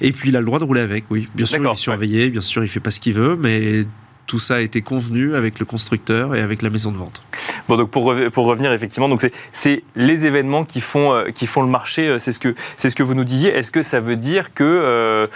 Et 0.00 0.12
puis 0.12 0.28
il 0.28 0.36
a 0.36 0.40
le 0.40 0.46
droit 0.46 0.58
de 0.58 0.64
rouler 0.64 0.80
avec, 0.82 1.04
oui. 1.10 1.28
Bien 1.34 1.46
sûr, 1.46 1.58
il 1.62 1.66
est 1.66 1.76
surveillé, 1.76 2.30
bien 2.30 2.40
sûr, 2.40 2.62
il 2.62 2.68
fait 2.68 2.80
pas 2.80 2.90
ce 2.90 3.00
qu'il 3.00 3.14
veut, 3.14 3.36
mais 3.36 3.84
tout 4.26 4.38
ça 4.38 4.56
a 4.56 4.60
été 4.60 4.80
convenu 4.80 5.34
avec 5.34 5.58
le 5.58 5.64
constructeur 5.64 6.36
et 6.36 6.40
avec 6.40 6.62
la 6.62 6.70
maison 6.70 6.92
de 6.92 6.98
vente. 6.98 7.22
Bon, 7.68 7.76
donc 7.76 7.90
pour, 7.90 8.14
pour 8.32 8.46
revenir 8.46 8.72
effectivement, 8.72 9.08
donc 9.08 9.26
c'est- 9.52 9.82
les 9.96 10.24
événements 10.24 10.64
qui 10.64 10.80
font, 10.80 11.12
euh, 11.12 11.24
qui 11.30 11.46
font 11.46 11.62
le 11.62 11.68
marché. 11.68 12.06
euh, 12.08 12.18
C'est 12.18 12.32
ce 12.32 12.38
que 12.38 12.54
c'est 12.76 12.88
ce 12.90 12.94
que 12.96 13.02
vous 13.02 13.14
nous 13.14 13.24
disiez. 13.24 13.50
Est-ce 13.50 13.70
que 13.72 13.82
ça 13.82 13.98
veut 13.98 14.16
dire 14.16 14.54
que 14.54 14.62
euh, 14.64 15.26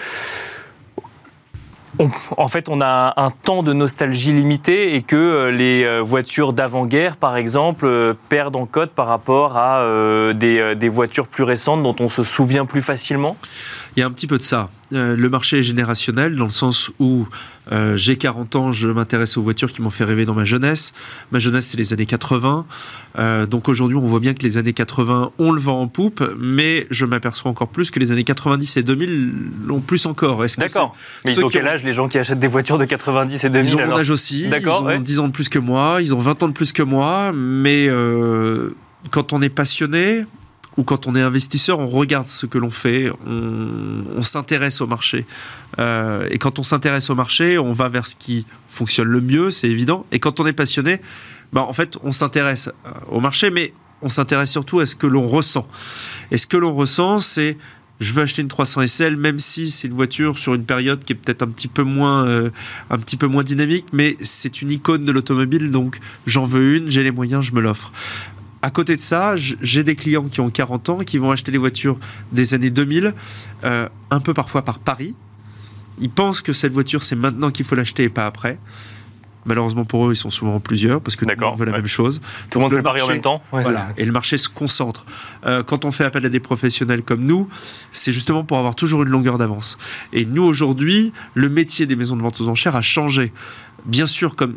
en 2.36 2.48
fait, 2.48 2.68
on 2.68 2.80
a 2.80 3.14
un 3.16 3.30
temps 3.30 3.62
de 3.62 3.72
nostalgie 3.72 4.32
limité 4.32 4.94
et 4.94 5.02
que 5.02 5.16
euh, 5.16 5.50
les 5.50 5.84
euh, 5.84 6.00
voitures 6.00 6.52
d'avant-guerre, 6.52 7.16
par 7.16 7.36
exemple, 7.36 7.86
euh, 7.86 8.14
perdent 8.28 8.56
en 8.56 8.66
cote 8.66 8.90
par 8.90 9.06
rapport 9.06 9.56
à 9.56 9.84
des 10.34 10.88
voitures 10.88 11.28
plus 11.28 11.44
récentes 11.44 11.82
dont 11.82 11.96
on 12.00 12.08
se 12.08 12.22
souvient 12.22 12.66
plus 12.66 12.82
facilement 12.82 13.36
Il 13.96 14.00
y 14.00 14.02
a 14.02 14.06
un 14.06 14.10
petit 14.10 14.26
peu 14.26 14.38
de 14.38 14.42
ça. 14.42 14.68
Euh, 14.92 15.16
le 15.16 15.28
marché 15.28 15.58
est 15.58 15.62
générationnel 15.62 16.36
dans 16.36 16.44
le 16.44 16.50
sens 16.50 16.90
où 16.98 17.26
euh, 17.72 17.96
j'ai 17.96 18.16
40 18.16 18.56
ans, 18.56 18.72
je 18.72 18.88
m'intéresse 18.88 19.36
aux 19.36 19.42
voitures 19.42 19.70
qui 19.70 19.82
m'ont 19.82 19.90
fait 19.90 20.04
rêver 20.04 20.24
dans 20.24 20.34
ma 20.34 20.44
jeunesse. 20.44 20.92
Ma 21.30 21.38
jeunesse, 21.38 21.68
c'est 21.68 21.76
les 21.76 21.92
années 21.92 22.06
80. 22.06 22.66
Euh, 23.18 23.46
donc 23.46 23.68
aujourd'hui, 23.68 23.96
on 23.96 24.04
voit 24.04 24.20
bien 24.20 24.34
que 24.34 24.42
les 24.42 24.58
années 24.58 24.72
80, 24.72 25.32
on 25.38 25.52
le 25.52 25.60
vend 25.60 25.80
en 25.80 25.88
poupe, 25.88 26.22
mais 26.38 26.86
je 26.90 27.06
m'aperçois 27.06 27.50
encore 27.50 27.68
plus 27.68 27.90
que 27.90 28.00
les 28.00 28.10
années 28.10 28.24
90 28.24 28.76
et 28.76 28.82
2000 28.82 29.32
l'ont 29.66 29.80
plus 29.80 30.06
encore. 30.06 30.44
D'accord. 30.58 30.96
Mais 31.24 31.32
ils 31.32 31.44
ont 31.44 31.48
quel 31.48 31.66
âge 31.66 31.84
les 31.84 31.92
gens 31.92 32.08
qui 32.08 32.18
achètent 32.18 32.40
des 32.40 32.48
voitures 32.48 32.78
de 32.78 32.84
90 32.84 33.44
et 33.44 33.50
2000 33.50 33.68
Ils 33.68 33.76
ont 33.76 33.86
mon 33.86 33.96
âge 33.96 34.10
aussi, 34.10 34.46
ils 34.46 34.68
ont 34.68 34.84
ouais. 34.84 35.00
10 35.00 35.18
ans 35.20 35.28
de 35.28 35.32
plus 35.32 35.48
que 35.48 35.58
moi, 35.58 35.98
ils 36.00 36.14
ont 36.14 36.18
20 36.18 36.42
ans 36.42 36.48
de 36.48 36.52
plus 36.52 36.72
que 36.72 36.82
moi, 36.82 37.32
mais 37.32 37.88
quand 39.10 39.32
on 39.32 39.40
est 39.40 39.48
passionné, 39.48 40.24
où 40.76 40.82
quand 40.82 41.06
on 41.06 41.14
est 41.14 41.20
investisseur, 41.20 41.78
on 41.78 41.86
regarde 41.86 42.26
ce 42.26 42.46
que 42.46 42.58
l'on 42.58 42.70
fait, 42.70 43.10
on, 43.26 44.22
s'intéresse 44.22 44.80
au 44.80 44.86
marché. 44.86 45.26
Euh, 45.78 46.26
et 46.30 46.38
quand 46.38 46.58
on 46.58 46.62
s'intéresse 46.62 47.10
au 47.10 47.14
marché, 47.14 47.58
on 47.58 47.72
va 47.72 47.88
vers 47.88 48.06
ce 48.06 48.16
qui 48.16 48.46
fonctionne 48.68 49.08
le 49.08 49.20
mieux, 49.20 49.50
c'est 49.50 49.68
évident. 49.68 50.06
Et 50.12 50.18
quand 50.18 50.40
on 50.40 50.46
est 50.46 50.52
passionné, 50.52 51.00
bah, 51.52 51.62
en 51.62 51.72
fait, 51.72 51.98
on 52.02 52.10
s'intéresse 52.10 52.68
euh, 52.86 52.90
au 53.10 53.20
marché, 53.20 53.50
mais 53.50 53.72
on 54.02 54.08
s'intéresse 54.08 54.50
surtout 54.50 54.80
à 54.80 54.86
ce 54.86 54.96
que 54.96 55.06
l'on 55.06 55.26
ressent. 55.26 55.66
Et 56.30 56.38
ce 56.38 56.46
que 56.46 56.56
l'on 56.56 56.74
ressent, 56.74 57.20
c'est 57.20 57.56
je 58.00 58.12
veux 58.12 58.22
acheter 58.22 58.42
une 58.42 58.48
300 58.48 58.86
SL, 58.86 59.16
même 59.16 59.38
si 59.38 59.70
c'est 59.70 59.86
une 59.88 59.94
voiture 59.94 60.36
sur 60.38 60.54
une 60.54 60.64
période 60.64 61.04
qui 61.04 61.12
est 61.12 61.16
peut-être 61.16 61.42
un 61.42 61.48
petit 61.48 61.68
peu 61.68 61.82
moins, 61.82 62.26
euh, 62.26 62.50
un 62.90 62.98
petit 62.98 63.16
peu 63.16 63.26
moins 63.26 63.44
dynamique, 63.44 63.86
mais 63.92 64.16
c'est 64.20 64.62
une 64.62 64.70
icône 64.70 65.04
de 65.04 65.12
l'automobile, 65.12 65.70
donc 65.70 66.00
j'en 66.26 66.44
veux 66.44 66.76
une, 66.76 66.90
j'ai 66.90 67.04
les 67.04 67.12
moyens, 67.12 67.44
je 67.44 67.52
me 67.52 67.60
l'offre. 67.60 67.92
À 68.64 68.71
côté 68.71 68.97
de 68.97 69.00
ça, 69.02 69.35
j'ai 69.37 69.85
des 69.85 69.94
clients 69.94 70.25
qui 70.25 70.40
ont 70.40 70.49
40 70.49 70.88
ans, 70.88 70.97
qui 70.97 71.18
vont 71.18 71.30
acheter 71.30 71.52
des 71.52 71.59
voitures 71.59 71.99
des 72.33 72.54
années 72.54 72.71
2000, 72.71 73.12
euh, 73.62 73.88
un 74.11 74.21
peu 74.21 74.33
parfois 74.33 74.62
par 74.62 74.78
Paris. 74.78 75.14
Ils 76.00 76.09
pensent 76.09 76.40
que 76.40 76.54
cette 76.54 76.73
voiture, 76.73 77.02
c'est 77.02 77.14
maintenant 77.14 77.50
qu'il 77.50 77.66
faut 77.66 77.75
l'acheter 77.75 78.04
et 78.04 78.09
pas 78.09 78.25
après. 78.25 78.59
Malheureusement 79.44 79.85
pour 79.85 80.06
eux, 80.06 80.14
ils 80.14 80.16
sont 80.16 80.30
souvent 80.30 80.61
plusieurs 80.61 81.02
parce 81.02 81.14
que 81.14 81.26
tout 81.26 81.35
le 81.38 81.44
monde 81.44 81.59
veut 81.59 81.66
la 81.66 81.73
même 81.73 81.87
chose. 81.87 82.23
Tout 82.49 82.59
le 82.59 82.62
monde 82.62 82.73
fait 82.73 82.80
Paris 82.80 83.02
en 83.02 83.09
même 83.09 83.21
temps. 83.21 83.42
voilà. 83.52 83.88
Et 83.99 84.06
le 84.06 84.12
marché 84.12 84.38
se 84.38 84.49
concentre. 84.49 85.04
Euh, 85.44 85.62
quand 85.62 85.85
on 85.85 85.90
fait 85.90 86.04
appel 86.04 86.25
à 86.25 86.30
des 86.30 86.40
professionnels 86.40 87.02
comme 87.02 87.26
nous, 87.26 87.50
c'est 87.92 88.12
justement 88.12 88.44
pour 88.44 88.56
avoir 88.56 88.75
toujours 88.75 89.02
une 89.02 89.11
longueur 89.11 89.37
d'avance. 89.37 89.76
Et 90.14 90.25
nous, 90.25 90.42
aujourd'hui, 90.42 91.12
le 91.35 91.50
métier 91.50 91.85
des 91.85 91.97
maisons 91.97 92.16
de 92.16 92.23
vente 92.23 92.40
aux 92.40 92.49
enchères 92.49 92.76
a 92.76 92.83
changé. 92.83 93.30
Bien 93.85 94.06
sûr, 94.06 94.37
comme, 94.37 94.56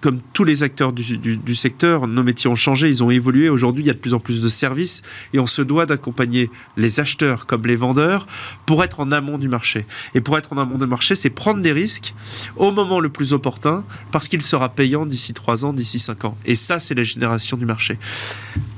comme 0.00 0.20
tous 0.32 0.44
les 0.44 0.62
acteurs 0.62 0.92
du, 0.92 1.54
secteur, 1.54 2.06
nos 2.06 2.22
métiers 2.22 2.48
ont 2.48 2.56
changé, 2.56 2.88
ils 2.88 3.04
ont 3.04 3.10
évolué. 3.10 3.48
Aujourd'hui, 3.48 3.84
il 3.84 3.86
y 3.86 3.90
a 3.90 3.92
de 3.92 3.98
plus 3.98 4.14
en 4.14 4.20
plus 4.20 4.40
de 4.40 4.48
services 4.48 5.02
et 5.34 5.38
on 5.38 5.46
se 5.46 5.62
doit 5.62 5.86
d'accompagner 5.86 6.50
les 6.76 7.00
acheteurs 7.00 7.46
comme 7.46 7.66
les 7.66 7.76
vendeurs 7.76 8.26
pour 8.66 8.82
être 8.82 9.00
en 9.00 9.12
amont 9.12 9.38
du 9.38 9.48
marché. 9.48 9.86
Et 10.14 10.20
pour 10.20 10.38
être 10.38 10.52
en 10.52 10.58
amont 10.58 10.78
du 10.78 10.86
marché, 10.86 11.14
c'est 11.14 11.30
prendre 11.30 11.60
des 11.60 11.72
risques 11.72 12.14
au 12.56 12.72
moment 12.72 13.00
le 13.00 13.08
plus 13.08 13.32
opportun 13.32 13.84
parce 14.10 14.28
qu'il 14.28 14.42
sera 14.42 14.68
payant 14.70 15.06
d'ici 15.06 15.34
3 15.34 15.64
ans, 15.64 15.72
d'ici 15.72 15.98
5 15.98 16.24
ans. 16.24 16.36
Et 16.46 16.54
ça, 16.54 16.78
c'est 16.78 16.94
la 16.94 17.02
génération 17.02 17.56
du 17.56 17.66
marché. 17.66 17.98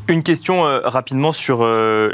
Une 0.08 0.24
question 0.24 0.66
euh, 0.66 0.80
rapidement 0.84 1.30
sur, 1.30 1.58
euh, 1.62 2.12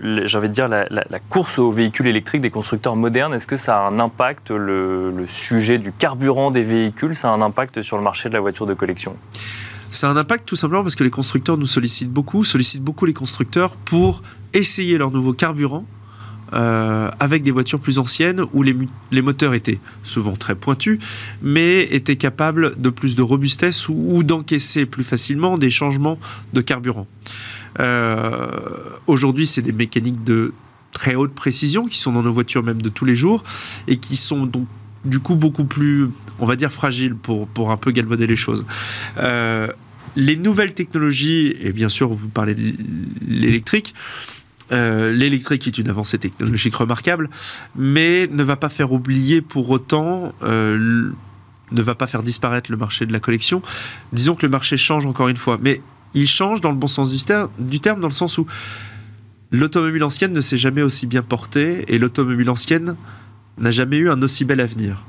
dire, 0.48 0.68
la, 0.68 1.18
course 1.30 1.58
aux 1.58 1.72
véhicules 1.72 2.06
électriques 2.06 2.42
des 2.42 2.50
constructeurs 2.50 2.96
modernes. 2.96 3.32
Est-ce 3.32 3.46
que 3.46 3.56
ça 3.56 3.78
a 3.78 3.88
un 3.88 3.98
impact, 3.98 4.50
le, 4.50 5.24
sujet 5.26 5.78
du 5.78 5.92
carburant 5.92 6.50
des 6.50 6.62
véhicules, 6.62 7.14
ça 7.14 7.30
a 7.30 7.32
un 7.32 7.40
impact 7.40 7.80
sur 7.80 7.96
le 7.96 8.02
marché 8.02 8.28
de 8.28 8.34
la 8.34 8.40
voiture 8.40 8.66
de 8.66 8.74
collection? 8.74 9.16
Ça 9.90 10.08
a 10.08 10.12
un 10.12 10.16
impact 10.18 10.46
tout 10.46 10.56
simplement 10.56 10.82
parce 10.82 10.96
que 10.96 11.04
les 11.04 11.10
constructeurs 11.10 11.56
nous 11.56 11.66
sollicitent 11.66 12.12
beaucoup, 12.12 12.44
sollicitent 12.44 12.82
beaucoup 12.82 13.06
les 13.06 13.14
constructeurs 13.14 13.74
pour 13.76 14.22
essayer 14.52 14.98
leur 14.98 15.10
nouveau 15.10 15.32
carburant 15.32 15.86
euh, 16.54 17.10
avec 17.20 17.42
des 17.42 17.50
voitures 17.50 17.80
plus 17.80 17.98
anciennes 17.98 18.42
où 18.54 18.62
les, 18.62 19.22
moteurs 19.22 19.52
étaient 19.52 19.78
souvent 20.02 20.32
très 20.32 20.54
pointus, 20.54 20.98
mais 21.42 21.82
étaient 21.90 22.16
capables 22.16 22.80
de 22.80 22.88
plus 22.88 23.16
de 23.16 23.22
robustesse 23.22 23.88
ou 23.88 24.22
d'encaisser 24.22 24.86
plus 24.86 25.04
facilement 25.04 25.58
des 25.58 25.70
changements 25.70 26.18
de 26.54 26.62
carburant. 26.62 27.06
Euh, 27.80 28.48
aujourd'hui, 29.06 29.46
c'est 29.46 29.62
des 29.62 29.72
mécaniques 29.72 30.24
de 30.24 30.52
très 30.92 31.14
haute 31.14 31.34
précision 31.34 31.86
qui 31.86 31.98
sont 31.98 32.12
dans 32.12 32.22
nos 32.22 32.32
voitures 32.32 32.62
même 32.62 32.82
de 32.82 32.88
tous 32.88 33.04
les 33.04 33.16
jours 33.16 33.44
et 33.86 33.96
qui 33.96 34.16
sont 34.16 34.46
donc 34.46 34.66
du 35.04 35.20
coup 35.20 35.36
beaucoup 35.36 35.64
plus, 35.64 36.08
on 36.38 36.46
va 36.46 36.56
dire, 36.56 36.72
fragiles 36.72 37.14
pour, 37.14 37.46
pour 37.48 37.70
un 37.70 37.76
peu 37.76 37.90
galvauder 37.90 38.26
les 38.26 38.36
choses. 38.36 38.64
Euh, 39.18 39.68
les 40.16 40.36
nouvelles 40.36 40.74
technologies, 40.74 41.54
et 41.60 41.72
bien 41.72 41.88
sûr 41.88 42.08
vous 42.08 42.28
parlez 42.28 42.54
de 42.54 42.74
l'électrique, 43.26 43.94
euh, 44.72 45.12
l'électrique 45.12 45.66
est 45.66 45.78
une 45.78 45.88
avancée 45.88 46.18
technologique 46.18 46.74
remarquable, 46.74 47.30
mais 47.76 48.26
ne 48.26 48.42
va 48.42 48.56
pas 48.56 48.68
faire 48.68 48.92
oublier 48.92 49.40
pour 49.40 49.70
autant, 49.70 50.34
ne 51.72 51.82
va 51.82 51.94
pas 51.94 52.06
faire 52.06 52.22
disparaître 52.22 52.70
le 52.70 52.76
marché 52.76 53.06
de 53.06 53.12
la 53.12 53.20
collection. 53.20 53.62
Disons 54.12 54.34
que 54.34 54.44
le 54.44 54.50
marché 54.50 54.76
change 54.76 55.06
encore 55.06 55.28
une 55.28 55.36
fois, 55.36 55.58
mais 55.62 55.80
il 56.14 56.26
change 56.26 56.60
dans 56.60 56.70
le 56.70 56.76
bon 56.76 56.86
sens 56.86 57.10
du, 57.10 57.80
terme, 57.80 58.00
dans 58.00 58.08
le 58.08 58.14
sens 58.14 58.38
où 58.38 58.46
l'automobile 59.50 60.04
ancienne 60.04 60.32
ne 60.32 60.40
s'est 60.40 60.58
jamais 60.58 60.82
aussi 60.82 61.06
bien 61.06 61.22
portée 61.22 61.84
et 61.88 61.98
l'automobile 61.98 62.50
ancienne 62.50 62.96
n'a 63.58 63.70
jamais 63.70 63.98
eu 63.98 64.10
un 64.10 64.20
aussi 64.22 64.44
bel 64.44 64.60
avenir. 64.60 65.04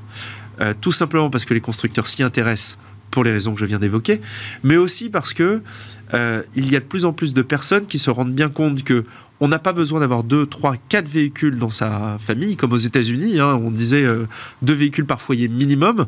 Euh, 0.62 0.74
tout 0.80 0.92
simplement 0.92 1.30
parce 1.30 1.46
que 1.46 1.54
les 1.54 1.62
constructeurs 1.62 2.08
s'y 2.08 2.24
intéressent 2.24 2.78
pour 3.12 3.24
les 3.24 3.32
raisons 3.32 3.54
que 3.54 3.60
je 3.60 3.66
viens 3.66 3.80
d'évoquer, 3.80 4.22
mais 4.64 4.78
aussi 4.78 5.10
parce 5.10 5.34
que 5.34 5.62
euh, 6.14 6.44
il 6.56 6.72
y 6.72 6.76
a 6.76 6.80
de 6.80 6.86
plus 6.86 7.06
en 7.06 7.14
plus 7.14 7.34
de 7.34 7.42
personnes 7.42 7.86
qui 7.86 7.98
se 7.98 8.10
rendent 8.10 8.34
bien 8.34 8.50
compte 8.50 8.84
que 8.84 9.06
on 9.42 9.48
n'a 9.48 9.58
pas 9.58 9.72
besoin 9.72 10.02
d'avoir 10.02 10.26
deux, 10.26 10.46
trois, 10.46 10.76
quatre 10.90 11.08
véhicules 11.08 11.58
dans 11.58 11.70
sa 11.70 12.18
famille, 12.20 12.58
comme 12.58 12.74
aux 12.74 12.78
États-Unis. 12.78 13.40
Hein, 13.40 13.58
on 13.64 13.72
disait 13.72 14.04
euh, 14.04 14.28
deux 14.62 14.74
véhicules 14.74 15.06
par 15.06 15.22
foyer 15.22 15.48
minimum. 15.48 16.08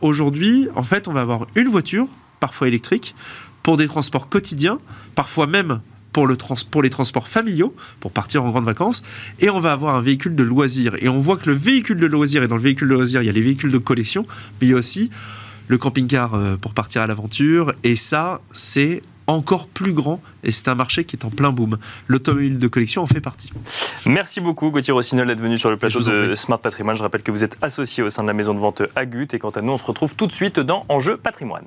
Aujourd'hui, 0.00 0.68
en 0.76 0.84
fait, 0.84 1.08
on 1.08 1.12
va 1.12 1.22
avoir 1.22 1.48
une 1.56 1.66
voiture, 1.68 2.06
parfois 2.38 2.68
électrique, 2.68 3.16
pour 3.66 3.76
des 3.76 3.88
transports 3.88 4.28
quotidiens, 4.28 4.78
parfois 5.16 5.48
même 5.48 5.80
pour, 6.12 6.28
le 6.28 6.36
pour 6.70 6.82
les 6.82 6.88
transports 6.88 7.26
familiaux, 7.26 7.74
pour 7.98 8.12
partir 8.12 8.44
en 8.44 8.50
grandes 8.50 8.64
vacances, 8.64 9.02
et 9.40 9.50
on 9.50 9.58
va 9.58 9.72
avoir 9.72 9.96
un 9.96 10.00
véhicule 10.00 10.36
de 10.36 10.44
loisir. 10.44 10.94
Et 11.00 11.08
on 11.08 11.18
voit 11.18 11.36
que 11.36 11.50
le 11.50 11.56
véhicule 11.56 11.98
de 11.98 12.06
loisir, 12.06 12.44
et 12.44 12.46
dans 12.46 12.54
le 12.54 12.62
véhicule 12.62 12.86
de 12.86 12.94
loisir, 12.94 13.22
il 13.22 13.26
y 13.26 13.28
a 13.28 13.32
les 13.32 13.42
véhicules 13.42 13.72
de 13.72 13.78
collection, 13.78 14.24
mais 14.60 14.68
il 14.68 14.70
y 14.70 14.72
a 14.72 14.76
aussi 14.76 15.10
le 15.66 15.78
camping-car 15.78 16.34
euh, 16.34 16.56
pour 16.56 16.74
partir 16.74 17.02
à 17.02 17.08
l'aventure, 17.08 17.74
et 17.82 17.96
ça, 17.96 18.40
c'est 18.52 19.02
encore 19.26 19.66
plus 19.66 19.92
grand 19.92 20.22
et 20.44 20.52
c'est 20.52 20.68
un 20.68 20.76
marché 20.76 21.02
qui 21.02 21.16
est 21.16 21.24
en 21.24 21.30
plein 21.30 21.50
boom. 21.50 21.76
L'automobile 22.06 22.60
de 22.60 22.68
collection 22.68 23.02
en 23.02 23.08
fait 23.08 23.20
partie. 23.20 23.50
Merci 24.04 24.40
beaucoup 24.40 24.70
Gauthier 24.70 24.92
Rossignol 24.92 25.26
d'être 25.26 25.40
venu 25.40 25.58
sur 25.58 25.70
le 25.70 25.76
plateau 25.76 25.98
de 25.98 26.36
Smart 26.36 26.60
Patrimoine. 26.60 26.96
Je 26.96 27.02
rappelle 27.02 27.24
que 27.24 27.32
vous 27.32 27.42
êtes 27.42 27.58
associé 27.62 28.04
au 28.04 28.10
sein 28.10 28.22
de 28.22 28.28
la 28.28 28.34
maison 28.34 28.54
de 28.54 28.60
vente 28.60 28.82
Agut 28.94 29.26
et 29.32 29.40
quant 29.40 29.50
à 29.50 29.60
nous 29.62 29.72
on 29.72 29.78
se 29.78 29.84
retrouve 29.84 30.14
tout 30.14 30.28
de 30.28 30.32
suite 30.32 30.60
dans 30.60 30.86
Enjeu 30.88 31.16
Patrimoine. 31.16 31.66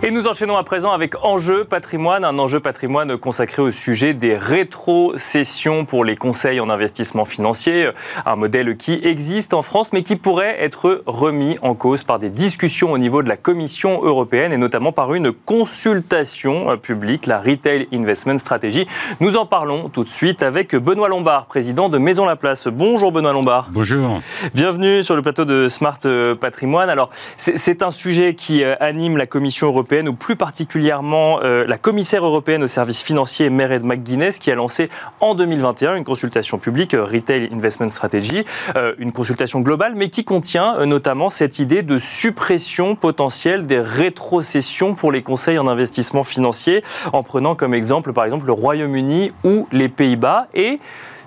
Et 0.00 0.12
nous 0.12 0.28
enchaînons 0.28 0.56
à 0.56 0.62
présent 0.62 0.92
avec 0.92 1.16
Enjeu 1.24 1.64
patrimoine, 1.64 2.24
un 2.24 2.38
enjeu 2.38 2.60
patrimoine 2.60 3.16
consacré 3.16 3.62
au 3.62 3.72
sujet 3.72 4.14
des 4.14 4.36
rétrocessions 4.36 5.84
pour 5.86 6.04
les 6.04 6.14
conseils 6.14 6.60
en 6.60 6.70
investissement 6.70 7.24
financier, 7.24 7.90
un 8.24 8.36
modèle 8.36 8.76
qui 8.76 9.00
existe 9.02 9.54
en 9.54 9.62
France 9.62 9.92
mais 9.92 10.04
qui 10.04 10.14
pourrait 10.14 10.56
être 10.60 11.02
remis 11.06 11.58
en 11.62 11.74
cause 11.74 12.04
par 12.04 12.20
des 12.20 12.30
discussions 12.30 12.92
au 12.92 12.98
niveau 12.98 13.24
de 13.24 13.28
la 13.28 13.36
Commission 13.36 14.00
européenne 14.04 14.52
et 14.52 14.56
notamment 14.56 14.92
par 14.92 15.14
une 15.14 15.32
consultation 15.32 16.76
publique, 16.76 17.26
la 17.26 17.40
Retail 17.40 17.88
Investment 17.92 18.38
Strategy. 18.38 18.86
Nous 19.18 19.36
en 19.36 19.46
parlons 19.46 19.88
tout 19.88 20.04
de 20.04 20.08
suite 20.08 20.44
avec 20.44 20.76
Benoît 20.76 21.08
Lombard, 21.08 21.46
président 21.46 21.88
de 21.88 21.98
Maison 21.98 22.24
Laplace. 22.24 22.68
Bonjour 22.68 23.10
Benoît 23.10 23.32
Lombard. 23.32 23.70
Bonjour. 23.72 24.20
Bienvenue 24.54 25.02
sur 25.02 25.16
le 25.16 25.22
plateau 25.22 25.44
de 25.44 25.68
Smart 25.68 25.98
Patrimoine. 26.40 26.88
Alors, 26.88 27.10
c'est 27.36 27.82
un 27.82 27.90
sujet 27.90 28.36
qui 28.36 28.62
anime 28.62 29.16
la 29.16 29.26
Commission 29.26 29.66
européenne 29.66 29.87
ou 30.06 30.12
plus 30.12 30.36
particulièrement 30.36 31.40
euh, 31.42 31.64
la 31.66 31.78
commissaire 31.78 32.24
européenne 32.24 32.62
aux 32.62 32.68
services 32.68 33.02
financiers, 33.02 33.48
Mered 33.48 33.84
McGuinness, 33.84 34.38
qui 34.38 34.50
a 34.50 34.54
lancé 34.54 34.90
en 35.20 35.34
2021 35.34 35.96
une 35.96 36.04
consultation 36.04 36.58
publique, 36.58 36.94
euh, 36.94 37.04
Retail 37.04 37.48
Investment 37.52 37.88
Strategy, 37.88 38.44
euh, 38.76 38.94
une 38.98 39.12
consultation 39.12 39.60
globale, 39.60 39.94
mais 39.96 40.10
qui 40.10 40.24
contient 40.24 40.84
notamment 40.84 41.30
cette 41.30 41.58
idée 41.58 41.82
de 41.82 41.98
suppression 41.98 42.96
potentielle 42.96 43.66
des 43.66 43.80
rétrocessions 43.80 44.94
pour 44.94 45.10
les 45.10 45.22
conseils 45.22 45.58
en 45.58 45.66
investissement 45.66 46.22
financier, 46.22 46.84
en 47.12 47.22
prenant 47.22 47.54
comme 47.54 47.72
exemple, 47.72 48.12
par 48.12 48.24
exemple, 48.24 48.46
le 48.46 48.52
Royaume-Uni 48.52 49.32
ou 49.44 49.66
les 49.72 49.88
Pays-Bas. 49.88 50.48
Et 50.54 50.80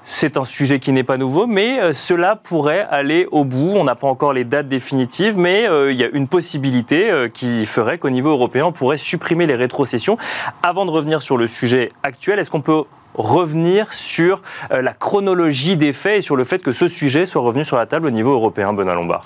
c'est 0.04 0.38
un 0.38 0.46
sujet 0.46 0.80
qui 0.80 0.92
n'est 0.92 1.04
pas 1.04 1.18
nouveau, 1.18 1.48
mais 1.48 1.80
euh, 1.80 1.94
cela 1.94 2.36
pourrait 2.36 2.88
aller 2.90 3.28
au 3.32 3.46
bout. 3.46 3.74
On 3.76 3.84
n'a 3.84 3.96
pas 3.96 4.08
encore 4.08 4.34
les 4.34 4.44
dates 4.44 4.68
définitives, 4.68 5.38
mais 5.38 5.68
euh, 5.68 5.92
il 5.92 5.98
y 6.00 6.04
a 6.04 6.10
une 6.12 6.28
possibilité 6.28 7.12
euh, 7.12 7.28
qui 7.28 7.66
ferait 7.66 7.98
qu'au 7.98 8.10
niveau 8.10 8.30
européen, 8.30 8.66
on 8.66 8.72
pourrait 8.72 8.98
supprimer 8.98 9.46
les 9.46 9.56
rétrocessions. 9.56 10.18
Avant 10.64 10.86
de 10.86 10.92
revenir 10.92 11.22
sur 11.22 11.38
le 11.38 11.48
sujet 11.48 11.90
actuel, 12.04 12.40
est-ce 12.40 12.50
qu'on 12.50 12.62
peut 12.62 12.84
revenir 13.14 13.94
sur 13.94 14.42
la 14.70 14.94
chronologie 14.94 15.76
des 15.76 15.92
faits 15.92 16.20
et 16.20 16.22
sur 16.22 16.38
le 16.38 16.46
fait 16.46 16.64
que 16.64 16.72
ce 16.72 16.88
sujet 16.88 17.26
soit 17.26 17.42
revenu 17.42 17.66
sur 17.66 17.76
la 17.76 17.86
table 17.86 18.08
au 18.08 18.10
niveau 18.10 18.32
européen, 18.32 18.72
Benoît 18.72 18.96
Lombard? 18.96 19.22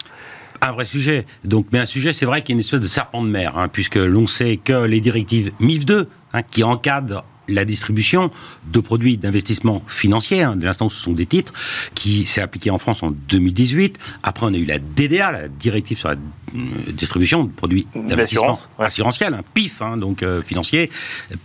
Un 0.62 0.72
vrai 0.72 0.86
sujet. 0.86 1.27
Donc, 1.44 1.67
mais 1.72 1.79
un 1.79 1.86
sujet, 1.86 2.12
c'est 2.12 2.25
vrai 2.25 2.41
qu'il 2.41 2.55
y 2.55 2.55
a 2.55 2.58
une 2.58 2.62
espèce 2.62 2.79
de 2.79 2.88
serpent 2.88 3.22
de 3.22 3.29
mer, 3.29 3.58
hein, 3.58 3.67
puisque 3.67 3.98
l'on 3.98 4.25
sait 4.25 4.58
que 4.58 4.86
les 4.86 5.01
directives 5.01 5.51
MIF 5.60 5.86
2, 5.86 6.10
hein, 6.34 6.41
qui 6.41 6.63
encadrent 6.63 7.24
la 7.48 7.66
distribution 7.66 8.30
de 8.72 8.80
produits 8.80 9.18
d'investissement 9.18 9.84
financier. 9.88 10.44
Hein, 10.44 10.56
dès 10.56 10.66
l'instant, 10.66 10.90
ce 10.90 11.00
sont 11.00 11.14
des 11.14 11.25
titres 11.25 11.54
qui 11.94 12.25
s'est 12.25 12.42
appliqué 12.42 12.70
en 12.70 12.80
France 12.80 13.04
en 13.04 13.12
2018. 13.12 14.00
Après, 14.24 14.46
on 14.46 14.54
a 14.54 14.58
eu 14.58 14.66
la 14.66 14.80
DDA, 14.80 15.32
la 15.32 15.48
directive 15.48 15.98
sur 15.98 16.10
la 16.10 16.16
euh, 16.16 16.92
distribution 16.92 17.44
de 17.44 17.52
produits 17.52 17.88
d'investissement 17.96 18.60
ouais. 18.80 18.86
assurantiel, 18.86 19.34
hein, 19.34 19.42
PIF, 19.54 19.82
hein, 19.82 19.98
donc 19.98 20.24
euh, 20.24 20.42
financier, 20.42 20.90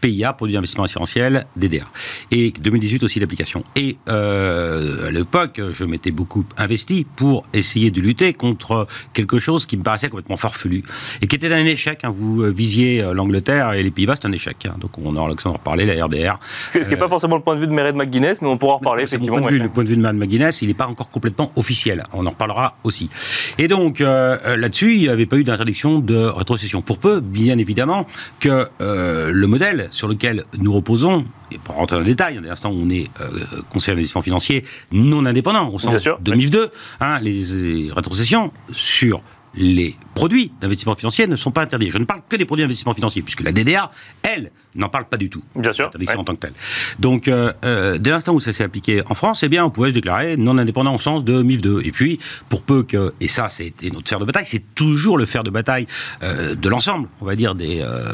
PIA, 0.00 0.32
produits 0.32 0.54
d'investissement 0.54 0.84
assurantiel, 0.84 1.46
DDA. 1.56 1.84
Et 2.30 2.52
2018 2.52 3.02
aussi 3.02 3.20
l'application. 3.20 3.64
Et 3.76 3.96
euh, 4.08 5.08
à 5.08 5.10
l'époque, 5.10 5.60
je 5.72 5.84
m'étais 5.84 6.10
beaucoup 6.10 6.44
investi 6.56 7.06
pour 7.16 7.44
essayer 7.52 7.90
de 7.90 8.00
lutter 8.00 8.32
contre 8.32 8.86
quelque 9.12 9.38
chose 9.38 9.66
qui 9.66 9.76
me 9.76 9.82
paraissait 9.82 10.08
complètement 10.08 10.36
farfelu 10.36 10.84
et 11.22 11.26
qui 11.26 11.36
était 11.36 11.52
un 11.52 11.64
échec. 11.64 12.00
Hein. 12.04 12.14
Vous 12.16 12.42
visiez 12.52 13.02
l'Angleterre 13.14 13.72
et 13.72 13.82
les 13.82 13.90
Pays-Bas, 13.90 14.16
c'est 14.20 14.28
un 14.28 14.32
échec. 14.32 14.66
Hein. 14.66 14.76
Donc 14.80 14.98
on 14.98 15.16
aura 15.16 15.28
l'occasion 15.28 15.50
d'en 15.50 15.56
reparler, 15.56 15.86
la 15.94 16.04
RDR. 16.04 16.38
Ce 16.66 16.78
qui 16.78 16.88
n'est 16.88 16.96
pas 16.96 17.08
forcément 17.08 17.36
le 17.36 17.42
point 17.42 17.54
de 17.54 17.60
vue 17.60 17.66
de 17.66 17.72
Meret 17.72 17.92
McGuinness, 17.92 18.42
mais 18.42 18.48
on 18.48 18.58
pourra 18.58 18.74
en 18.74 18.78
reparler 18.78 19.04
effectivement. 19.04 19.40
Point 19.40 19.50
de 19.50 19.56
vue, 19.56 19.62
Le 19.62 19.68
point 19.68 19.84
de 19.84 19.88
vue 19.88 19.96
de 19.96 20.00
Mme 20.00 20.18
McGuinness, 20.18 20.62
il 20.62 20.68
n'est 20.68 20.74
pas 20.74 20.86
encore 20.86 21.10
complètement 21.10 21.52
officiel. 21.56 22.04
On 22.12 22.26
en 22.26 22.30
reparlera 22.30 22.76
aussi. 22.84 23.10
Et 23.58 23.68
donc 23.68 24.00
euh, 24.00 24.56
là-dessus, 24.56 24.94
il 24.94 25.00
n'y 25.00 25.08
avait 25.08 25.26
pas 25.26 25.36
eu 25.36 25.44
d'interdiction 25.44 25.98
de 25.98 26.16
rétrocession. 26.16 26.82
Pour 26.82 26.98
peu, 26.98 27.20
bien 27.20 27.58
évidemment, 27.58 28.06
que 28.38 28.68
euh, 28.80 29.30
le 29.32 29.46
modèle 29.46 29.88
sur 29.92 30.08
lequel 30.08 30.44
nous 30.58 30.72
reposons, 30.72 31.24
et 31.52 31.58
pour 31.58 31.74
rentrer 31.74 31.96
dans 31.96 32.00
le 32.00 32.06
détail, 32.06 32.38
dès 32.40 32.48
l'instant 32.48 32.70
où 32.70 32.80
on 32.82 32.90
est 32.90 33.10
euh, 33.20 33.26
conseiller 33.70 33.94
d'investissement 33.94 34.22
financier 34.22 34.64
non 34.92 35.26
indépendant, 35.26 35.68
au 35.72 35.78
sens 35.78 36.04
de 36.04 36.30
oui. 36.30 36.36
MIF 36.36 36.50
2, 36.50 36.70
hein, 37.00 37.18
les, 37.20 37.44
les 37.44 37.92
rétrocessions 37.92 38.52
sur 38.72 39.22
les 39.54 39.96
produits 40.14 40.52
d'investissement 40.60 40.94
financier 40.94 41.26
ne 41.26 41.36
sont 41.36 41.50
pas 41.50 41.62
interdits. 41.62 41.90
Je 41.90 41.98
ne 41.98 42.04
parle 42.04 42.20
que 42.28 42.36
des 42.36 42.44
produits 42.44 42.64
d'investissement 42.64 42.94
financier, 42.94 43.22
puisque 43.22 43.40
la 43.40 43.52
DDA, 43.52 43.90
elle, 44.22 44.50
n'en 44.74 44.88
parle 44.88 45.06
pas 45.06 45.16
du 45.16 45.30
tout. 45.30 45.42
Bien 45.56 45.72
sûr, 45.72 45.86
L'interdiction 45.86 46.16
ouais. 46.16 46.20
en 46.20 46.24
tant 46.24 46.34
que 46.34 46.40
telle. 46.40 46.52
Donc, 46.98 47.26
euh, 47.28 47.52
euh, 47.64 47.98
dès 47.98 48.10
l'instant 48.10 48.32
où 48.32 48.40
ça 48.40 48.52
s'est 48.52 48.64
appliqué 48.64 49.02
en 49.06 49.14
France, 49.14 49.42
eh 49.42 49.48
bien, 49.48 49.64
on 49.64 49.70
pouvait 49.70 49.88
se 49.88 49.94
déclarer 49.94 50.36
non 50.36 50.58
indépendant 50.58 50.94
au 50.94 50.98
sens 50.98 51.24
de 51.24 51.42
MIF 51.42 51.62
2. 51.62 51.82
Et 51.84 51.92
puis, 51.92 52.18
pour 52.48 52.62
peu 52.62 52.82
que, 52.82 53.12
et 53.20 53.28
ça, 53.28 53.48
c'était 53.48 53.90
notre 53.90 54.08
fer 54.08 54.18
de 54.18 54.24
bataille, 54.24 54.46
c'est 54.46 54.74
toujours 54.74 55.18
le 55.18 55.26
fer 55.26 55.42
de 55.42 55.50
bataille 55.50 55.86
euh, 56.22 56.54
de 56.54 56.68
l'ensemble, 56.68 57.08
on 57.20 57.24
va 57.24 57.34
dire, 57.34 57.54
des 57.54 57.80
euh, 57.80 58.12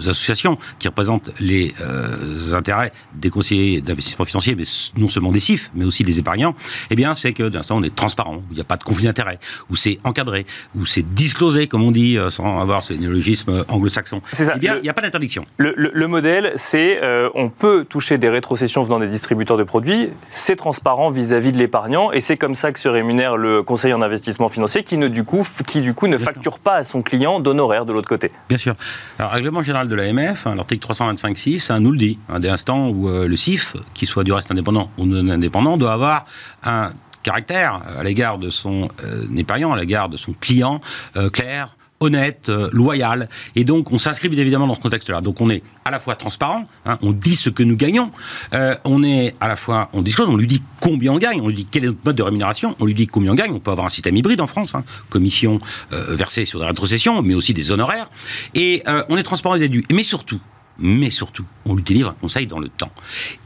associations 0.00 0.58
qui 0.78 0.88
représentent 0.88 1.30
les 1.38 1.74
euh, 1.80 2.54
intérêts 2.54 2.92
des 3.14 3.30
conseillers 3.30 3.80
d'investissement 3.80 4.24
financier, 4.24 4.54
mais 4.54 4.64
non 4.96 5.08
seulement 5.08 5.32
des 5.32 5.40
CIF, 5.40 5.70
mais 5.74 5.84
aussi 5.84 6.02
des 6.02 6.18
épargnants, 6.18 6.54
eh 6.90 6.96
bien, 6.96 7.14
c'est 7.14 7.32
que, 7.32 7.44
dès 7.44 7.58
l'instant, 7.58 7.76
on 7.76 7.82
est 7.82 7.94
transparent, 7.94 8.36
où 8.36 8.44
il 8.50 8.54
n'y 8.54 8.60
a 8.60 8.64
pas 8.64 8.76
de 8.76 8.84
conflit 8.84 9.04
d'intérêts, 9.04 9.38
où 9.70 9.76
c'est 9.76 9.98
encadré, 10.04 10.46
où 10.78 10.86
c'est 10.86 11.02
disclosé, 11.02 11.66
comme 11.66 11.82
on 11.82 11.90
dit, 11.92 12.18
euh, 12.18 12.30
sans 12.30 12.60
avoir 12.60 12.82
ce 12.82 12.92
néologisme 12.92 13.64
anglo-saxon. 13.68 14.20
C'est 14.32 14.44
ça. 14.44 14.52
Eh 14.56 14.58
bien, 14.58 14.76
il 14.76 14.82
n'y 14.82 14.88
a 14.88 14.94
pas 14.94 15.02
d'interdiction. 15.02 15.44
Le, 15.58 15.74
le- 15.76 15.90
le 15.92 16.08
modèle, 16.08 16.52
c'est 16.56 17.00
euh, 17.02 17.28
on 17.34 17.48
peut 17.48 17.84
toucher 17.88 18.18
des 18.18 18.28
rétrocessions 18.28 18.82
venant 18.82 18.98
des 19.00 19.08
distributeurs 19.08 19.56
de 19.56 19.64
produits, 19.64 20.10
c'est 20.30 20.56
transparent 20.56 21.10
vis-à-vis 21.10 21.52
de 21.52 21.58
l'épargnant, 21.58 22.12
et 22.12 22.20
c'est 22.20 22.36
comme 22.36 22.54
ça 22.54 22.72
que 22.72 22.78
se 22.78 22.88
rémunère 22.88 23.36
le 23.36 23.62
conseiller 23.62 23.94
en 23.94 24.02
investissement 24.02 24.48
financier 24.48 24.82
qui, 24.82 24.96
ne, 24.98 25.08
du, 25.08 25.24
coup, 25.24 25.46
qui 25.66 25.80
du 25.80 25.94
coup 25.94 26.06
ne 26.06 26.18
facture 26.18 26.58
pas 26.58 26.74
à 26.76 26.84
son 26.84 27.02
client 27.02 27.40
d'honoraires 27.40 27.84
de 27.86 27.92
l'autre 27.92 28.08
côté. 28.08 28.30
Bien 28.48 28.58
sûr. 28.58 28.74
Alors, 29.18 29.32
règlement 29.32 29.62
général 29.62 29.88
de 29.88 29.94
l'AMF, 29.94 30.46
hein, 30.46 30.54
l'article 30.54 30.86
325.6, 30.86 31.72
hein, 31.72 31.80
nous 31.80 31.92
le 31.92 31.98
dit, 31.98 32.18
hein, 32.28 32.40
dès 32.40 32.48
l'instant 32.48 32.88
où 32.88 33.08
euh, 33.08 33.26
le 33.26 33.36
CIF, 33.36 33.74
qu'il 33.94 34.08
soit 34.08 34.24
du 34.24 34.32
reste 34.32 34.50
indépendant 34.50 34.90
ou 34.98 35.06
non 35.06 35.28
indépendant, 35.32 35.76
doit 35.76 35.92
avoir 35.92 36.24
un 36.64 36.92
caractère 37.26 37.82
euh, 37.88 38.00
à 38.00 38.04
l'égard 38.04 38.38
de 38.38 38.50
son 38.50 38.88
euh, 39.02 39.26
épargnant, 39.36 39.72
à 39.72 39.76
l'égard 39.76 40.08
de 40.08 40.16
son 40.16 40.32
client, 40.32 40.80
euh, 41.16 41.28
clair, 41.28 41.76
honnête, 42.00 42.48
euh, 42.48 42.68
loyal. 42.72 43.28
Et 43.56 43.64
donc, 43.64 43.90
on 43.90 43.98
s'inscrit 43.98 44.28
bien 44.28 44.40
évidemment 44.40 44.66
dans 44.66 44.76
ce 44.76 44.80
contexte-là. 44.80 45.20
Donc, 45.20 45.40
on 45.40 45.50
est 45.50 45.62
à 45.84 45.90
la 45.90 45.98
fois 45.98 46.14
transparent, 46.14 46.66
hein, 46.84 46.98
on 47.02 47.12
dit 47.12 47.34
ce 47.34 47.50
que 47.50 47.62
nous 47.62 47.76
gagnons, 47.76 48.12
euh, 48.54 48.76
on 48.84 49.02
est 49.02 49.34
à 49.40 49.48
la 49.48 49.56
fois, 49.56 49.88
on 49.92 50.02
disclose, 50.02 50.28
on 50.28 50.36
lui 50.36 50.46
dit 50.46 50.62
combien 50.80 51.12
on 51.12 51.18
gagne, 51.18 51.40
on 51.40 51.48
lui 51.48 51.56
dit 51.56 51.66
quel 51.68 51.84
est 51.84 51.88
notre 51.88 52.04
mode 52.04 52.16
de 52.16 52.22
rémunération, 52.22 52.76
on 52.78 52.84
lui 52.84 52.94
dit 52.94 53.06
combien 53.06 53.32
on 53.32 53.34
gagne. 53.34 53.50
On 53.52 53.60
peut 53.60 53.72
avoir 53.72 53.86
un 53.86 53.90
système 53.90 54.16
hybride 54.16 54.40
en 54.40 54.46
France, 54.46 54.74
hein, 54.74 54.84
commission 55.10 55.58
euh, 55.92 56.14
versée 56.14 56.44
sur 56.44 56.60
des 56.60 56.66
rétrocessions, 56.66 57.22
mais 57.22 57.34
aussi 57.34 57.54
des 57.54 57.70
honoraires. 57.72 58.08
Et 58.54 58.82
euh, 58.86 59.02
on 59.08 59.16
est 59.16 59.22
transparent 59.22 59.56
vis-à-vis. 59.56 59.82
Mais 59.90 60.04
surtout, 60.04 60.40
mais 60.78 61.10
surtout, 61.10 61.44
on 61.64 61.74
lui 61.74 61.82
délivre 61.82 62.10
un 62.10 62.14
conseil 62.20 62.46
dans 62.46 62.60
le 62.60 62.68
temps. 62.68 62.92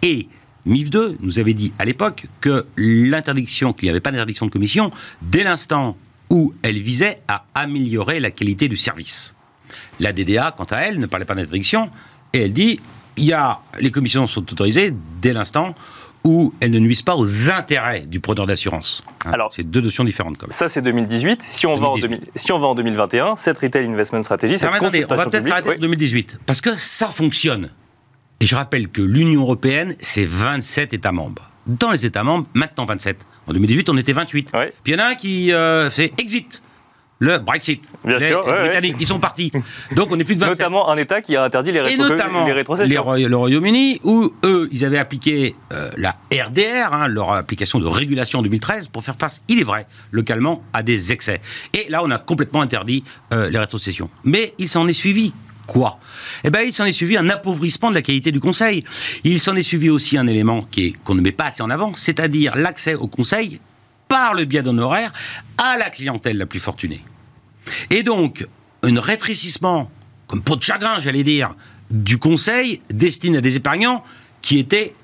Et 0.02 0.28
MIF 0.66 0.90
2 0.90 1.18
nous 1.20 1.38
avait 1.38 1.54
dit 1.54 1.72
à 1.78 1.84
l'époque 1.84 2.26
que 2.40 2.66
l'interdiction, 2.76 3.72
qu'il 3.72 3.86
n'y 3.86 3.90
avait 3.90 4.00
pas 4.00 4.10
d'interdiction 4.10 4.46
de 4.46 4.50
commission, 4.50 4.90
dès 5.22 5.44
l'instant 5.44 5.96
où 6.28 6.54
elle 6.62 6.78
visait 6.78 7.20
à 7.28 7.44
améliorer 7.54 8.20
la 8.20 8.30
qualité 8.30 8.68
du 8.68 8.76
service. 8.76 9.34
La 9.98 10.12
DDA, 10.12 10.54
quant 10.56 10.64
à 10.64 10.78
elle, 10.78 10.98
ne 10.98 11.06
parlait 11.06 11.24
pas 11.24 11.34
d'interdiction, 11.34 11.90
et 12.32 12.42
elle 12.42 12.52
dit 12.52 12.80
il 13.16 13.24
y 13.24 13.32
a, 13.32 13.60
les 13.78 13.90
commissions 13.90 14.26
sont 14.26 14.40
autorisées 14.50 14.94
dès 15.20 15.32
l'instant 15.32 15.74
où 16.22 16.52
elles 16.60 16.70
ne 16.70 16.78
nuisent 16.78 17.02
pas 17.02 17.16
aux 17.16 17.50
intérêts 17.50 18.00
du 18.00 18.20
preneur 18.20 18.46
d'assurance. 18.46 19.02
Hein, 19.24 19.30
Alors- 19.32 19.52
c'est 19.54 19.62
deux 19.64 19.80
notions 19.80 20.04
différentes. 20.04 20.36
Quand 20.36 20.46
même. 20.46 20.52
Ça, 20.52 20.68
c'est 20.68 20.82
2018. 20.82 21.42
Si 21.42 21.66
on, 21.66 21.76
Va 21.76 21.88
en 21.88 21.94
2018. 21.96 22.08
2000 22.26 22.30
si 22.36 22.52
on 22.52 22.58
va 22.58 22.66
en 22.68 22.74
2021, 22.74 23.36
cette 23.36 23.58
Retail 23.58 23.86
Investment 23.86 24.22
Strategy, 24.22 24.58
cette 24.58 24.68
attendez, 24.72 25.06
on 25.08 25.16
va 25.16 25.26
peut-être 25.26 25.46
s'arrêter 25.46 25.70
en 25.70 25.72
oui. 25.72 25.78
2018, 25.80 26.38
parce 26.46 26.60
que 26.60 26.76
ça 26.76 27.06
fonctionne. 27.08 27.70
Et 28.40 28.46
je 28.46 28.54
rappelle 28.54 28.88
que 28.88 29.02
l'Union 29.02 29.42
européenne, 29.42 29.94
c'est 30.00 30.24
27 30.24 30.94
États 30.94 31.12
membres. 31.12 31.50
Dans 31.66 31.90
les 31.90 32.06
États 32.06 32.24
membres, 32.24 32.46
maintenant 32.54 32.86
27. 32.86 33.26
En 33.46 33.52
2018, 33.52 33.88
on 33.90 33.96
était 33.98 34.12
28. 34.14 34.50
Ouais. 34.54 34.72
Puis 34.82 34.92
il 34.92 34.96
y 34.98 35.00
en 35.00 35.04
a 35.04 35.08
un 35.10 35.14
qui 35.14 35.52
euh, 35.52 35.90
fait 35.90 36.12
exit. 36.18 36.62
Le 37.22 37.38
Brexit. 37.38 37.82
Bien 38.02 38.16
les, 38.16 38.28
sûr, 38.28 38.42
les 38.46 38.50
ouais, 38.50 38.56
ouais. 38.56 38.64
Britanniques, 38.68 38.96
ils 38.98 39.06
sont 39.06 39.18
partis. 39.20 39.52
Donc 39.94 40.08
on 40.10 40.18
est 40.18 40.24
plus 40.24 40.36
de 40.36 40.40
27. 40.40 40.58
Notamment 40.58 40.88
un 40.88 40.96
État 40.96 41.20
qui 41.20 41.36
a 41.36 41.44
interdit 41.44 41.70
les, 41.70 41.80
Et 41.80 41.82
rétro- 41.82 42.08
notamment 42.08 42.46
les 42.46 42.52
rétrocessions. 42.54 43.14
Le 43.14 43.36
Royaume-Uni, 43.36 44.00
où 44.04 44.32
eux, 44.42 44.70
ils 44.72 44.86
avaient 44.86 44.96
appliqué 44.96 45.54
euh, 45.70 45.90
la 45.98 46.16
RDR, 46.32 46.94
hein, 46.94 47.08
leur 47.08 47.32
application 47.32 47.78
de 47.78 47.86
régulation 47.86 48.38
en 48.38 48.42
2013, 48.42 48.88
pour 48.88 49.04
faire 49.04 49.16
face, 49.18 49.42
il 49.48 49.60
est 49.60 49.64
vrai, 49.64 49.86
localement, 50.12 50.62
à 50.72 50.82
des 50.82 51.12
excès. 51.12 51.42
Et 51.74 51.90
là, 51.90 52.02
on 52.02 52.10
a 52.10 52.16
complètement 52.16 52.62
interdit 52.62 53.04
euh, 53.34 53.50
les 53.50 53.58
rétrocessions. 53.58 54.08
Mais 54.24 54.54
il 54.56 54.70
s'en 54.70 54.88
est 54.88 54.94
suivi 54.94 55.34
quoi 55.70 56.00
Eh 56.42 56.50
ben, 56.50 56.62
il 56.66 56.72
s'en 56.72 56.84
est 56.84 56.92
suivi 56.92 57.16
un 57.16 57.28
appauvrissement 57.30 57.90
de 57.90 57.94
la 57.94 58.02
qualité 58.02 58.32
du 58.32 58.40
conseil. 58.40 58.84
Il 59.22 59.38
s'en 59.38 59.54
est 59.54 59.62
suivi 59.62 59.88
aussi 59.88 60.18
un 60.18 60.26
élément 60.26 60.62
qui 60.62 60.92
qu'on 61.04 61.14
ne 61.14 61.20
met 61.20 61.32
pas 61.32 61.46
assez 61.46 61.62
en 61.62 61.70
avant, 61.70 61.92
c'est-à-dire 61.94 62.56
l'accès 62.56 62.94
au 62.94 63.06
conseil 63.06 63.60
par 64.08 64.34
le 64.34 64.44
biais 64.44 64.62
d'honoraires 64.62 65.12
à 65.56 65.78
la 65.78 65.88
clientèle 65.88 66.36
la 66.36 66.46
plus 66.46 66.58
fortunée. 66.58 67.00
Et 67.90 68.02
donc, 68.02 68.46
un 68.82 69.00
rétrécissement, 69.00 69.90
comme 70.26 70.42
peau 70.42 70.56
de 70.56 70.62
chagrin, 70.62 70.98
j'allais 70.98 71.22
dire, 71.22 71.54
du 71.90 72.18
conseil 72.18 72.80
destiné 72.92 73.38
à 73.38 73.40
des 73.40 73.56
épargnants 73.56 74.02
qui 74.42 74.58
étaient 74.58 74.94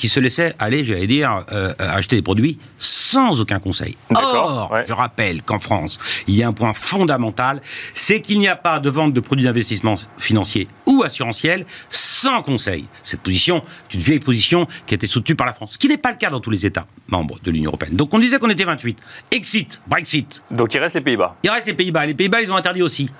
qui 0.00 0.08
se 0.08 0.18
laissaient 0.18 0.54
aller, 0.58 0.82
j'allais 0.82 1.06
dire, 1.06 1.44
euh, 1.52 1.74
acheter 1.78 2.16
des 2.16 2.22
produits 2.22 2.58
sans 2.78 3.38
aucun 3.38 3.58
conseil. 3.58 3.98
Or, 4.14 4.70
ouais. 4.72 4.86
je 4.88 4.94
rappelle 4.94 5.42
qu'en 5.42 5.60
France, 5.60 5.98
il 6.26 6.34
y 6.34 6.42
a 6.42 6.48
un 6.48 6.54
point 6.54 6.72
fondamental, 6.72 7.60
c'est 7.92 8.22
qu'il 8.22 8.38
n'y 8.38 8.48
a 8.48 8.56
pas 8.56 8.78
de 8.80 8.88
vente 8.88 9.12
de 9.12 9.20
produits 9.20 9.44
d'investissement 9.44 9.96
financier 10.16 10.68
ou 10.86 11.02
assurantiel 11.02 11.66
sans 11.90 12.40
conseil. 12.40 12.86
Cette 13.04 13.20
position 13.20 13.58
est 13.90 13.94
une 13.94 14.00
vieille 14.00 14.20
position 14.20 14.66
qui 14.86 14.94
a 14.94 14.96
été 14.96 15.06
soutenue 15.06 15.36
par 15.36 15.46
la 15.46 15.52
France, 15.52 15.72
ce 15.74 15.78
qui 15.78 15.88
n'est 15.88 15.98
pas 15.98 16.12
le 16.12 16.16
cas 16.16 16.30
dans 16.30 16.40
tous 16.40 16.50
les 16.50 16.64
États 16.64 16.86
membres 17.08 17.38
de 17.44 17.50
l'Union 17.50 17.68
européenne. 17.68 17.94
Donc 17.94 18.14
on 18.14 18.18
disait 18.18 18.38
qu'on 18.38 18.48
était 18.48 18.64
28. 18.64 18.96
Exit, 19.32 19.82
Brexit, 19.86 20.42
Donc 20.50 20.72
il 20.72 20.78
reste 20.78 20.94
les 20.94 21.02
Pays-Bas. 21.02 21.36
il 21.42 21.50
reste 21.50 21.66
les 21.66 21.74
Pays-Bas. 21.74 22.06
Les 22.06 22.14
Pays-Bas, 22.14 22.40
ils 22.40 22.50
ont 22.50 22.56
interdit 22.56 22.82
aussi. 22.82 23.10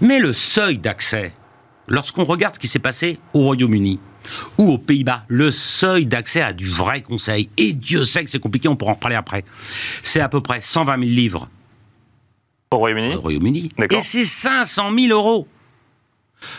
Mais 0.00 0.20
le 0.20 0.32
seuil 0.32 0.78
d'accès, 0.78 1.32
lorsqu'on 1.88 2.22
regarde 2.22 2.54
ce 2.54 2.60
qui 2.60 2.68
s'est 2.68 2.78
passé 2.78 3.18
au 3.34 3.40
Royaume-Uni 3.40 3.98
ou 4.58 4.70
aux 4.72 4.78
Pays-Bas, 4.78 5.24
le 5.28 5.50
seuil 5.50 6.06
d'accès 6.06 6.40
à 6.42 6.52
du 6.52 6.66
vrai 6.66 7.02
conseil, 7.02 7.48
et 7.56 7.72
Dieu 7.72 8.04
sait 8.04 8.24
que 8.24 8.30
c'est 8.30 8.38
compliqué, 8.38 8.68
on 8.68 8.76
pourra 8.76 8.92
en 8.92 8.96
parler 8.96 9.16
après, 9.16 9.44
c'est 10.02 10.20
à 10.20 10.28
peu 10.28 10.40
près 10.40 10.60
120 10.60 10.92
000 10.98 11.02
livres 11.10 11.48
Au 12.70 12.76
Royaume-Uni 12.78 13.14
au 13.14 13.20
Royaume-Uni. 13.20 13.70
Et 13.90 14.02
c'est 14.02 14.24
500 14.24 14.90
000 14.96 15.12
euros. 15.18 15.46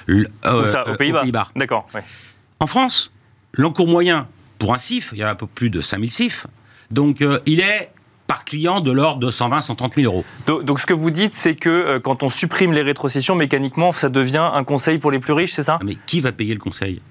Le- 0.05 0.27
euh, 0.45 0.67
ça, 0.67 0.83
euh, 0.87 0.93
aux 0.93 0.97
Pays-Bas 0.97 1.23
D'accord. 1.55 1.87
ouais. 1.95 2.03
En 2.59 2.67
France, 2.67 3.11
l'encours 3.53 3.87
moyen 3.87 4.27
pour 4.59 4.73
un 4.73 4.77
CIF, 4.77 5.09
il 5.13 5.19
y 5.19 5.23
a 5.23 5.29
un 5.29 5.35
peu 5.35 5.47
plus 5.47 5.69
de 5.69 5.81
5 5.81 5.97
000 5.97 6.09
CIF, 6.09 6.47
donc 6.91 7.21
euh, 7.21 7.39
il 7.45 7.59
est 7.61 7.91
par 8.27 8.45
client 8.45 8.79
de 8.79 8.91
l'ordre 8.91 9.19
de 9.19 9.29
120 9.31 9.59
130 9.61 9.95
000 9.95 10.05
euros. 10.13 10.23
Donc, 10.47 10.63
donc, 10.63 10.79
ce 10.79 10.85
que 10.85 10.93
vous 10.93 11.11
dites, 11.11 11.33
c'est 11.35 11.55
que 11.55 11.69
euh, 11.69 11.99
quand 11.99 12.23
on 12.23 12.29
supprime 12.29 12.71
les 12.71 12.81
rétrocessions, 12.81 13.35
mécaniquement, 13.35 13.91
ça 13.91 14.07
devient 14.07 14.49
un 14.53 14.63
conseil 14.63 14.99
pour 14.99 15.11
les 15.11 15.19
plus 15.19 15.33
riches, 15.33 15.51
c'est 15.53 15.63
ça? 15.63 15.79
Ah, 15.81 15.83
Mais 15.83 15.97
qui 16.05 16.21
va 16.21 16.31
payer 16.31 16.53
le 16.53 16.59
conseil? 16.59 17.01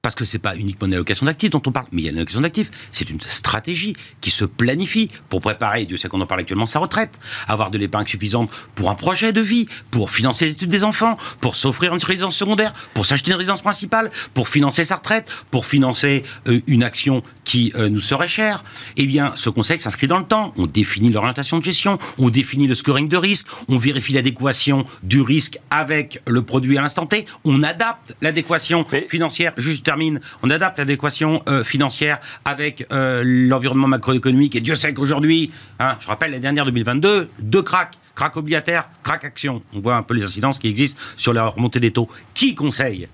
Parce 0.00 0.14
que 0.14 0.24
c'est 0.24 0.38
pas 0.38 0.54
uniquement 0.54 0.86
une 0.86 0.94
allocation 0.94 1.26
d'actifs 1.26 1.50
dont 1.50 1.62
on 1.66 1.72
parle, 1.72 1.86
mais 1.90 2.02
il 2.02 2.04
y 2.04 2.08
a 2.08 2.12
une 2.12 2.18
allocation 2.18 2.40
d'actifs. 2.40 2.70
C'est 2.92 3.10
une 3.10 3.20
stratégie 3.20 3.96
qui 4.20 4.30
se 4.30 4.44
planifie 4.44 5.10
pour 5.28 5.40
préparer, 5.40 5.86
Dieu 5.86 5.96
sait 5.96 6.08
qu'on 6.08 6.20
en 6.20 6.26
parle 6.26 6.42
actuellement, 6.42 6.68
sa 6.68 6.78
retraite, 6.78 7.18
avoir 7.48 7.72
de 7.72 7.78
l'épargne 7.78 8.06
suffisante 8.06 8.48
pour 8.76 8.90
un 8.90 8.94
projet 8.94 9.32
de 9.32 9.40
vie, 9.40 9.66
pour 9.90 10.12
financer 10.12 10.46
les 10.46 10.52
études 10.52 10.70
des 10.70 10.84
enfants, 10.84 11.16
pour 11.40 11.56
s'offrir 11.56 11.92
une 11.94 12.02
résidence 12.02 12.36
secondaire, 12.36 12.72
pour 12.94 13.06
s'acheter 13.06 13.32
une 13.32 13.38
résidence 13.38 13.60
principale, 13.60 14.12
pour 14.34 14.48
financer 14.48 14.84
sa 14.84 14.96
retraite, 14.96 15.28
pour 15.50 15.66
financer 15.66 16.22
euh, 16.46 16.60
une 16.68 16.84
action 16.84 17.22
qui 17.42 17.72
euh, 17.74 17.88
nous 17.88 18.00
serait 18.00 18.28
chère. 18.28 18.62
Eh 18.96 19.04
bien, 19.04 19.32
ce 19.34 19.50
conseil 19.50 19.80
s'inscrit 19.80 20.06
dans 20.06 20.18
le 20.18 20.26
temps. 20.26 20.54
On 20.56 20.66
définit 20.66 21.10
l'orientation 21.10 21.58
de 21.58 21.64
gestion, 21.64 21.98
on 22.18 22.30
définit 22.30 22.68
le 22.68 22.76
scoring 22.76 23.08
de 23.08 23.16
risque, 23.16 23.48
on 23.66 23.76
vérifie 23.76 24.12
l'adéquation 24.12 24.84
du 25.02 25.22
risque 25.22 25.58
avec 25.70 26.20
le 26.26 26.42
produit 26.42 26.78
à 26.78 26.82
l'instant 26.82 27.06
T, 27.06 27.26
on 27.44 27.64
adapte 27.64 28.14
l'adéquation 28.20 28.86
financière 29.08 29.54
juste 29.56 29.87
termine, 29.88 30.20
on 30.42 30.50
adapte 30.50 30.76
l'adéquation 30.76 31.42
euh, 31.48 31.64
financière 31.64 32.18
avec 32.44 32.86
euh, 32.92 33.22
l'environnement 33.24 33.88
macroéconomique. 33.88 34.54
Et 34.54 34.60
Dieu 34.60 34.74
sait 34.74 34.92
qu'aujourd'hui, 34.92 35.50
hein, 35.78 35.96
je 35.98 36.06
rappelle, 36.08 36.32
l'année 36.32 36.42
dernière 36.42 36.66
2022, 36.66 37.30
deux 37.38 37.62
cracks, 37.62 37.98
crack 38.14 38.36
obligataire, 38.36 38.90
crack 39.02 39.24
action. 39.24 39.62
On 39.72 39.80
voit 39.80 39.96
un 39.96 40.02
peu 40.02 40.12
les 40.12 40.24
incidences 40.24 40.58
qui 40.58 40.68
existent 40.68 41.00
sur 41.16 41.32
la 41.32 41.46
remontée 41.46 41.80
des 41.80 41.90
taux. 41.90 42.06
Qui 42.34 42.54
conseille 42.54 43.08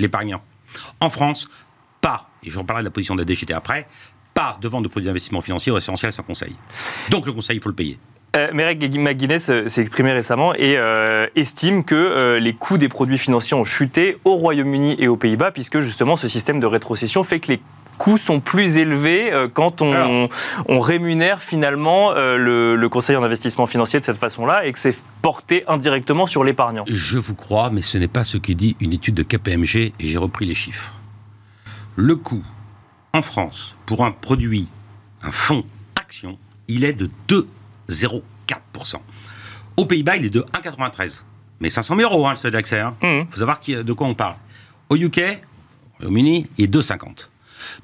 l'épargnant? 0.00 0.42
En 0.98 1.10
France, 1.10 1.48
pas, 2.00 2.28
et 2.42 2.50
je 2.50 2.58
reparlerai 2.58 2.82
de 2.82 2.88
la 2.88 2.90
position 2.90 3.14
de 3.14 3.20
la 3.20 3.24
DGT 3.24 3.54
après, 3.54 3.86
pas 4.34 4.58
de 4.60 4.66
vente 4.66 4.82
de 4.82 4.88
produits 4.88 5.06
d'investissement 5.06 5.42
financier 5.42 5.72
essentiel 5.76 6.12
sans 6.12 6.24
conseil. 6.24 6.56
Donc 7.10 7.24
le 7.24 7.32
conseil, 7.32 7.58
il 7.58 7.62
faut 7.62 7.68
le 7.68 7.76
payer. 7.76 8.00
Euh, 8.36 8.50
Merek 8.52 8.80
McGuinness 8.96 9.50
euh, 9.50 9.66
s'est 9.66 9.80
exprimé 9.80 10.12
récemment 10.12 10.54
et 10.54 10.76
euh, 10.78 11.26
estime 11.34 11.82
que 11.82 11.96
euh, 11.96 12.38
les 12.38 12.54
coûts 12.54 12.78
des 12.78 12.88
produits 12.88 13.18
financiers 13.18 13.56
ont 13.56 13.64
chuté 13.64 14.18
au 14.24 14.36
Royaume-Uni 14.36 14.94
et 15.00 15.08
aux 15.08 15.16
Pays-Bas, 15.16 15.50
puisque 15.50 15.80
justement 15.80 16.16
ce 16.16 16.28
système 16.28 16.60
de 16.60 16.66
rétrocession 16.66 17.24
fait 17.24 17.40
que 17.40 17.48
les 17.48 17.60
coûts 17.98 18.18
sont 18.18 18.38
plus 18.38 18.76
élevés 18.76 19.32
euh, 19.32 19.48
quand 19.52 19.82
on, 19.82 19.92
Alors. 19.92 20.28
on 20.68 20.78
rémunère 20.78 21.42
finalement 21.42 22.12
euh, 22.12 22.36
le, 22.36 22.76
le 22.76 22.88
conseiller 22.88 23.16
en 23.18 23.24
investissement 23.24 23.66
financier 23.66 23.98
de 23.98 24.04
cette 24.04 24.16
façon-là 24.16 24.64
et 24.64 24.72
que 24.72 24.78
c'est 24.78 24.96
porté 25.22 25.64
indirectement 25.66 26.26
sur 26.26 26.44
l'épargnant. 26.44 26.84
Je 26.86 27.18
vous 27.18 27.34
crois, 27.34 27.70
mais 27.70 27.82
ce 27.82 27.98
n'est 27.98 28.08
pas 28.08 28.22
ce 28.22 28.36
que 28.36 28.52
dit 28.52 28.76
une 28.80 28.92
étude 28.92 29.16
de 29.16 29.24
KPMG, 29.24 29.76
et 29.76 29.92
j'ai 29.98 30.18
repris 30.18 30.46
les 30.46 30.54
chiffres. 30.54 30.92
Le 31.96 32.14
coût 32.14 32.44
en 33.12 33.22
France 33.22 33.74
pour 33.86 34.04
un 34.04 34.12
produit, 34.12 34.68
un 35.22 35.32
fonds 35.32 35.64
action, 35.96 36.38
il 36.68 36.84
est 36.84 36.92
de 36.92 37.10
2,04%. 37.90 38.96
Aux 39.76 39.86
Pays-Bas, 39.86 40.16
il 40.16 40.26
est 40.26 40.30
de 40.30 40.44
1,93. 40.52 41.24
Mais 41.60 41.68
500 41.70 41.96
000 41.96 42.10
euros, 42.12 42.26
hein, 42.26 42.30
le 42.32 42.36
seuil 42.36 42.50
d'accès. 42.50 42.82
Il 43.02 43.08
Mhm. 43.08 43.26
faut 43.30 43.38
savoir 43.38 43.60
qui- 43.60 43.74
de 43.84 43.92
quoi 43.92 44.06
on 44.06 44.14
parle. 44.14 44.36
Au 44.88 44.96
UK, 44.96 45.18
au 45.18 46.04
Royaume-Uni, 46.04 46.48
il 46.58 46.64
est 46.64 46.68
2,50. 46.68 47.30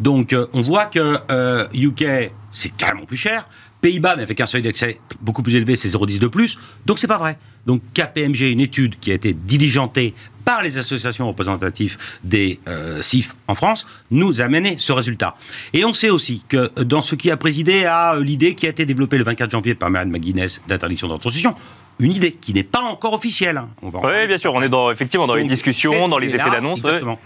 Donc, 0.01 0.33
euh, 0.33 0.47
on 0.55 0.62
voit 0.62 0.87
que 0.87 1.19
euh, 1.31 1.69
UK, 1.75 2.33
c'est 2.53 2.71
carrément 2.77 3.05
plus 3.05 3.19
cher. 3.19 3.49
Pays-Bas, 3.87 4.16
mais 4.16 4.22
avec 4.22 4.40
un 4.40 4.49
seuil 4.49 4.62
d'accès 4.62 4.99
beaucoup 5.20 5.44
plus 5.44 5.55
élevé, 5.55 5.77
c'est 5.77 5.88
0,10 5.88 6.18
de 6.18 6.27
plus. 6.27 6.59
Donc, 6.87 6.99
c'est 6.99 7.07
pas 7.07 7.18
vrai. 7.18 7.38
Donc, 7.66 7.83
KPMG, 7.94 8.51
une 8.51 8.61
étude 8.61 8.99
qui 8.99 9.12
a 9.12 9.14
été 9.14 9.33
diligentée 9.33 10.12
par 10.44 10.61
les 10.61 10.77
associations 10.77 11.29
représentatives 11.29 11.96
des 12.25 12.59
euh, 12.68 13.01
CIF 13.01 13.37
en 13.46 13.55
France, 13.55 13.87
nous 14.11 14.40
a 14.40 14.44
amené 14.44 14.75
ce 14.81 14.92
résultat. 14.92 15.37
Et 15.72 15.85
on 15.85 15.92
sait 15.92 16.11
aussi 16.11 16.42
que 16.49 16.72
euh, 16.79 16.85
dans 16.85 17.01
ce 17.01 17.14
qui 17.14 17.31
a 17.31 17.37
présidé 17.37 17.85
à 17.85 18.14
euh, 18.16 18.25
l'idée 18.25 18.57
qui 18.57 18.66
a 18.66 18.70
été 18.70 18.87
développée 18.87 19.18
le 19.18 19.25
24 19.25 19.53
janvier 19.53 19.77
par 19.77 19.88
Marianne 19.88 20.11
McGuinness 20.11 20.61
d'interdiction 20.66 21.07
de 21.07 21.12
une 21.99 22.12
idée 22.12 22.33
qui 22.33 22.53
n'est 22.53 22.62
pas 22.62 22.83
encore 22.83 23.14
officielle. 23.14 23.57
hein. 23.57 23.68
On 23.83 23.88
va 23.88 24.01
Oui, 24.01 24.27
bien 24.27 24.37
sûr, 24.37 24.53
on 24.53 24.62
est 24.62 24.68
dans, 24.68 24.90
effectivement 24.90 25.27
dans 25.27 25.35
les 25.35 25.42
Donc, 25.42 25.51
discussions, 25.51 25.92
cette 25.92 26.11
dans 26.11 26.18
les 26.18 26.35
effets 26.35 26.51
d'annonce. 26.51 26.81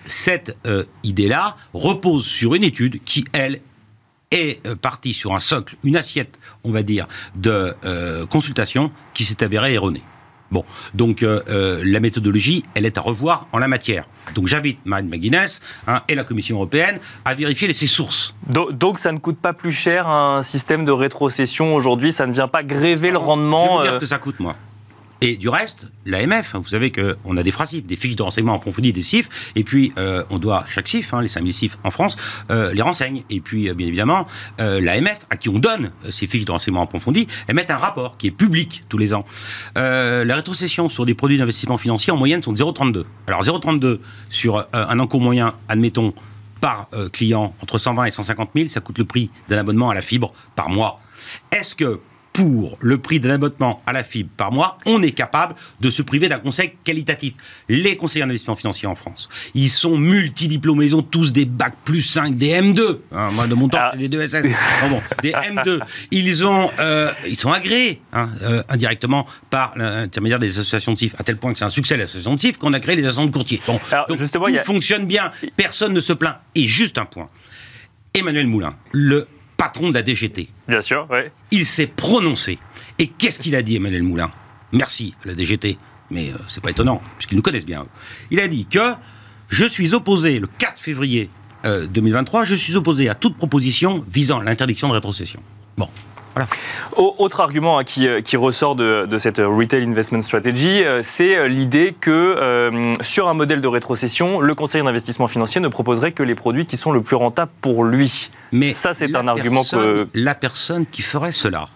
Cette 0.05 0.57
euh, 0.67 0.85
idée-là 1.03 1.57
repose 1.75 2.27
sur 2.27 2.55
une 2.55 2.65
étude 2.65 3.01
qui, 3.05 3.25
elle, 3.33 3.61
est 4.31 4.65
euh, 4.67 4.75
partie 4.77 5.13
sur 5.15 5.35
un 5.35 5.41
socle, 5.41 5.77
une 5.85 5.97
assiette, 5.97 6.39
on 6.65 6.71
va 6.71 6.83
dire, 6.83 7.07
de 7.35 7.75
euh, 7.85 8.27
consultation 8.27 8.91
qui 9.15 9.25
s'est 9.25 9.43
avérée 9.43 9.75
erronée. 9.75 10.03
Bon, 10.53 10.65
donc 10.95 11.23
euh, 11.23 11.81
la 11.85 12.01
méthodologie, 12.01 12.65
elle 12.75 12.85
est 12.85 12.99
à 12.99 13.01
revoir 13.01 13.47
en 13.53 13.59
la 13.59 13.69
matière. 13.69 14.07
Donc 14.35 14.49
j'invite 14.49 14.81
Marine 14.85 15.09
McGuinness 15.09 15.61
hein, 15.87 16.03
et 16.09 16.17
la 16.17 16.25
Commission 16.25 16.57
européenne 16.57 16.99
à 17.25 17.35
vérifier 17.35 17.69
les- 17.69 17.75
ses 17.75 17.87
sources. 17.87 18.35
Do- 18.49 18.73
Donc 18.73 18.99
ça 18.99 19.13
ne 19.13 19.19
coûte 19.19 19.39
pas 19.39 19.53
plus 19.53 19.71
cher 19.71 20.09
un 20.09 20.43
système 20.43 20.85
de 20.85 20.91
rétrocession 20.91 21.75
aujourd'hui, 21.77 22.13
ça 22.13 22.27
ne 22.27 22.33
vient 22.33 22.49
pas 22.49 22.65
gréver 22.65 23.11
le 23.13 23.19
Je 23.21 23.25
rendement. 23.25 23.77
vous 23.79 23.83
dire 23.85 23.93
euh, 23.95 23.99
que 24.01 24.07
ça 24.07 24.19
coûte, 24.19 24.41
moi. 24.41 24.57
Et 25.23 25.37
du 25.37 25.51
reste, 25.51 25.87
l'AMF, 26.07 26.55
hein, 26.55 26.61
vous 26.61 26.69
savez 26.69 26.91
qu'on 26.91 27.37
a 27.37 27.43
des 27.43 27.51
FRACIF, 27.51 27.85
des 27.85 27.97
fiches 27.97 28.17
de 28.17 28.23
renseignement 28.23 28.55
approfondies 28.55 28.93
des 28.93 29.03
CIF, 29.03 29.29
et 29.55 29.65
puis 29.65 29.93
euh, 29.99 30.25
on 30.31 30.39
doit, 30.39 30.65
chaque 30.67 30.89
CIF, 30.89 31.13
hein, 31.13 31.21
les 31.21 31.29
5000 31.29 31.53
CIF 31.53 31.79
en 31.85 31.91
France, 31.91 32.17
euh, 32.51 32.73
les 32.73 32.81
renseigne. 32.81 33.23
Et 33.29 33.41
puis, 33.41 33.69
euh, 33.69 33.75
bien 33.75 33.87
évidemment, 33.87 34.27
l'AMF, 34.59 35.19
à 35.29 35.37
qui 35.37 35.49
on 35.51 35.59
donne 35.59 35.91
ces 36.09 36.27
fiches 36.27 36.47
de 36.47 36.53
renseignement 36.53 36.83
approfondies, 36.83 37.27
émettent 37.49 37.71
un 37.71 37.77
rapport 37.77 38.17
qui 38.17 38.29
est 38.29 38.31
public 38.31 38.85
tous 38.89 38.99
les 38.99 39.13
ans. 39.13 39.25
La 39.75 40.35
rétrocession 40.35 40.89
sur 40.89 41.07
des 41.07 41.15
produits 41.15 41.39
d'investissement 41.39 41.79
financier, 41.79 42.13
en 42.13 42.17
moyenne, 42.17 42.43
sont 42.43 42.53
de 42.53 42.59
0,32. 42.59 43.05
Alors 43.27 43.43
0,32 43.43 43.99
sur 44.31 44.67
un 44.73 44.99
encours 44.99 45.21
moyen, 45.21 45.55
admettons, 45.69 46.15
par 46.61 46.89
client, 47.13 47.55
entre 47.63 47.79
120 47.79 48.05
et 48.05 48.11
150 48.11 48.51
000, 48.55 48.69
ça 48.69 48.81
coûte 48.81 48.99
le 48.99 49.05
prix 49.05 49.31
d'un 49.49 49.59
abonnement 49.59 49.91
à 49.91 49.95
la 49.95 50.03
fibre 50.03 50.33
par 50.57 50.69
mois. 50.69 51.01
Est-ce 51.53 51.75
que 51.75 52.01
pour 52.33 52.79
le 52.81 52.97
prix 52.99 53.19
d'un 53.21 53.31
abonnement 53.31 53.83
à 53.87 53.93
la 53.93 54.05
fibre 54.05 54.31
par 54.37 54.53
mois, 54.53 54.79
on 54.87 55.03
est 55.03 55.11
capable 55.13 55.55
de 55.81 55.91
se 55.91 56.01
priver 56.03 56.29
d'un 56.29 56.39
conseil 56.39 56.73
qualitatif. 56.85 57.33
Les 57.69 57.97
conseillers 57.97 58.25
en 58.25 58.29
investissement 58.29 58.55
financier 58.57 58.87
en 58.87 58.95
France, 58.95 59.29
ils 59.55 59.69
sont 59.69 59.99
multidiplômés, 59.99 60.87
ils 60.87 60.95
ont 60.97 61.03
tous 61.03 61.33
des 61.33 61.45
bacs 61.45 61.75
plus 61.85 62.03
5, 62.03 62.37
des 62.37 62.51
M2. 62.51 62.99
Hein, 63.13 63.31
moi, 63.33 63.47
de 63.47 63.55
mon 63.55 63.69
temps, 63.69 63.79
Ah. 63.81 63.97
des 63.97 64.09
2 64.09 64.21
SS. 64.27 64.43
Bon, 64.83 64.89
bon, 64.91 65.03
des 65.23 65.33
M2. 65.33 65.81
Ils, 66.13 66.45
ont, 66.47 66.71
euh, 66.79 67.11
ils 67.27 67.37
sont 67.37 67.53
agréés 67.53 68.01
hein, 68.13 68.31
euh, 68.43 68.63
indirectement 68.69 69.27
par 69.51 69.73
l'intermédiaire 69.77 70.39
des 70.39 70.59
associations 70.59 70.93
de 70.95 70.99
CIF, 70.99 71.15
à 71.19 71.25
tel 71.25 71.37
point 71.37 71.53
que 71.53 71.59
c'est 71.59 71.65
un 71.65 71.71
succès, 71.71 71.97
l'association 71.97 72.35
de 72.35 72.41
CIF, 72.41 72.59
qu'on 72.59 72.73
a 72.73 72.81
créé 72.81 72.95
les 72.97 73.03
associations 73.03 73.27
de 73.27 73.33
courtiers. 73.35 73.61
Bon, 73.67 73.81
Alors, 73.91 74.07
donc, 74.07 74.19
justement, 74.19 74.47
tout 74.47 74.55
a- 74.57 74.63
fonctionne 74.63 75.07
bien, 75.07 75.31
personne 75.57 75.93
ne 75.93 76.01
se 76.01 76.13
plaint. 76.13 76.37
Et 76.55 76.67
juste 76.67 76.97
un 76.99 77.05
point. 77.07 77.29
Emmanuel 78.15 78.47
Moulin, 78.47 78.75
le 78.93 79.27
patron 79.61 79.91
de 79.91 79.95
la 79.95 80.03
DGT, 80.03 80.49
Bien 80.69 80.81
sûr, 80.81 81.07
ouais. 81.11 81.31
il 81.51 81.67
s'est 81.67 81.87
prononcé. 81.87 82.59
Et 82.99 83.09
qu'est-ce 83.09 83.39
qu'il 83.41 83.55
a 83.55 83.61
dit, 83.61 83.77
Emmanuel 83.77 84.03
Moulin? 84.03 84.31
Merci, 84.73 85.15
la 85.27 85.35
DGT. 85.35 85.77
Mais 86.11 86.31
euh, 86.31 86.39
c'est 86.49 86.63
pas 86.63 86.71
étonnant, 86.71 87.03
puisqu'ils 87.19 87.37
nous 87.37 87.43
connaissent 87.43 87.67
bien. 87.67 87.87
Il 88.31 88.41
a 88.41 88.49
dit 88.49 88.65
que 88.65 88.95
je 89.51 89.67
suis 89.67 89.93
opposé, 89.93 90.39
le 90.39 90.47
4 90.47 90.81
février 90.81 91.29
euh, 91.67 91.87
2023, 91.87 92.45
je 92.45 92.55
suis 92.55 92.75
opposé 92.77 93.11
à 93.11 93.15
toute 93.15 93.37
proposition 93.37 94.03
visant 94.11 94.41
l'interdiction 94.41 94.89
de 94.89 94.95
rétrocession. 94.95 95.43
Bon, 95.77 95.91
voilà. 96.35 96.49
Autre 96.97 97.41
argument 97.41 97.79
hein, 97.79 97.85
qui, 97.85 98.07
euh, 98.07 98.21
qui 98.21 98.37
ressort 98.37 98.77
de, 98.77 99.07
de 99.07 99.19
cette 99.19 99.39
Retail 99.39 99.85
Investment 99.85 100.23
Strategy, 100.23 100.83
euh, 100.85 101.01
c'est 101.03 101.37
euh, 101.37 101.49
l'idée 101.49 101.95
que 102.01 102.11
euh, 102.11 102.95
sur 103.01 103.29
un 103.29 103.35
modèle 103.35 103.61
de 103.61 103.69
rétrocession, 103.69 104.41
le 104.41 104.55
conseiller 104.55 104.85
d'investissement 104.85 105.29
financier 105.29 105.61
ne 105.61 105.69
proposerait 105.69 106.13
que 106.13 106.23
les 106.23 106.35
produits 106.35 106.67
qui 106.67 106.77
sont 106.77 106.93
le 106.93 107.01
plus 107.03 107.17
rentables 107.17 107.51
pour 107.61 107.85
lui. 107.85 108.31
Mais 108.53 108.73
Ça, 108.73 108.95
c'est 108.95 109.15
un 109.17 109.27
argument 109.29 109.61
personne- 109.63 110.07
que- 110.07 110.09
La 110.15 110.35
personne 110.35 110.87
qui 110.87 111.03
ferait 111.03 111.33
cela 111.33 111.67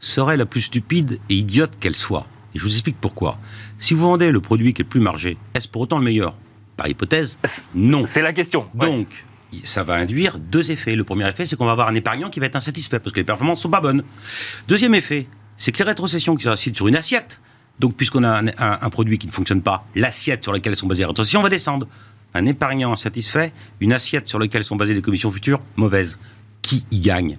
serait 0.00 0.36
la 0.36 0.46
plus 0.46 0.62
stupide 0.62 1.18
et 1.30 1.34
idiote 1.34 1.72
qu'elle 1.80 1.96
soit. 1.96 2.26
Et 2.54 2.58
je 2.58 2.64
vous 2.64 2.72
explique 2.72 2.96
pourquoi. 3.00 3.38
Si 3.78 3.92
vous 3.94 4.02
vendez 4.06 4.30
le 4.30 4.40
produit 4.40 4.72
qui 4.72 4.82
est 4.82 4.84
le 4.84 4.88
plus 4.88 5.00
margé, 5.00 5.36
est-ce 5.54 5.68
pour 5.68 5.82
autant 5.82 5.98
le 5.98 6.04
meilleur? 6.04 6.34
Par 6.76 6.88
hypothèse, 6.88 7.38
non. 7.74 8.04
C'est 8.06 8.20
la 8.22 8.32
question. 8.34 8.66
ouais. 8.78 8.86
Donc, 8.86 9.06
ça 9.64 9.84
va 9.84 9.94
induire 9.94 10.38
deux 10.38 10.70
effets. 10.70 10.96
Le 10.96 11.04
premier 11.04 11.28
effet, 11.28 11.46
c'est 11.46 11.56
qu'on 11.56 11.64
va 11.66 11.72
avoir 11.72 11.88
un 11.88 11.94
épargnant 11.94 12.28
qui 12.30 12.40
va 12.40 12.46
être 12.46 12.56
insatisfait 12.56 12.98
parce 12.98 13.12
que 13.12 13.20
les 13.20 13.24
performances 13.24 13.60
sont 13.60 13.70
pas 13.70 13.80
bonnes. 13.80 14.02
Deuxième 14.68 14.94
effet, 14.94 15.26
c'est 15.56 15.72
que 15.72 15.78
les 15.78 15.84
rétrocessions 15.84 16.36
qui 16.36 16.48
résident 16.48 16.74
sur 16.76 16.88
une 16.88 16.96
assiette, 16.96 17.40
donc 17.78 17.94
puisqu'on 17.96 18.24
a 18.24 18.30
un, 18.40 18.46
un- 18.48 18.78
un 18.82 18.90
produit 18.90 19.18
qui 19.18 19.26
ne 19.26 19.32
fonctionne 19.32 19.62
pas, 19.62 19.86
l'assiette 19.94 20.42
sur 20.42 20.52
laquelle 20.52 20.76
sont 20.76 20.86
basées 20.86 21.02
les 21.02 21.06
rétrocessions 21.08 21.42
va 21.42 21.48
descendre. 21.48 21.86
Un 22.34 22.44
épargnant 22.44 22.92
insatisfait, 22.92 23.52
une 23.80 23.92
assiette 23.94 24.26
sur 24.26 24.38
laquelle 24.38 24.64
sont 24.64 24.76
basées 24.76 24.92
les 24.94 25.00
commissions 25.02 25.30
futures, 25.30 25.60
mauvaise. 25.76 26.18
Qui 26.60 26.84
y 26.90 27.00
gagne? 27.00 27.38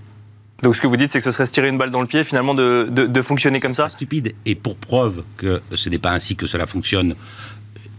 Donc 0.63 0.75
ce 0.75 0.81
que 0.81 0.87
vous 0.87 0.97
dites, 0.97 1.11
c'est 1.11 1.19
que 1.19 1.23
ce 1.25 1.29
serait 1.31 1.45
se 1.45 1.51
tirer 1.51 1.67
une 1.67 1.77
balle 1.77 1.91
dans 1.91 2.01
le 2.01 2.07
pied 2.07 2.23
finalement 2.23 2.55
de, 2.55 2.87
de- 2.89 3.05
de 3.05 3.21
fonctionner 3.21 3.59
comme 3.59 3.75
ça? 3.75 3.89
Stupide. 3.89 4.33
Et 4.47 4.55
pour 4.55 4.75
preuve 4.77 5.23
que 5.37 5.61
ce 5.75 5.89
n'est 5.89 5.99
pas 5.99 6.11
ainsi 6.13 6.35
que 6.35 6.47
cela 6.47 6.65
fonctionne 6.65 7.15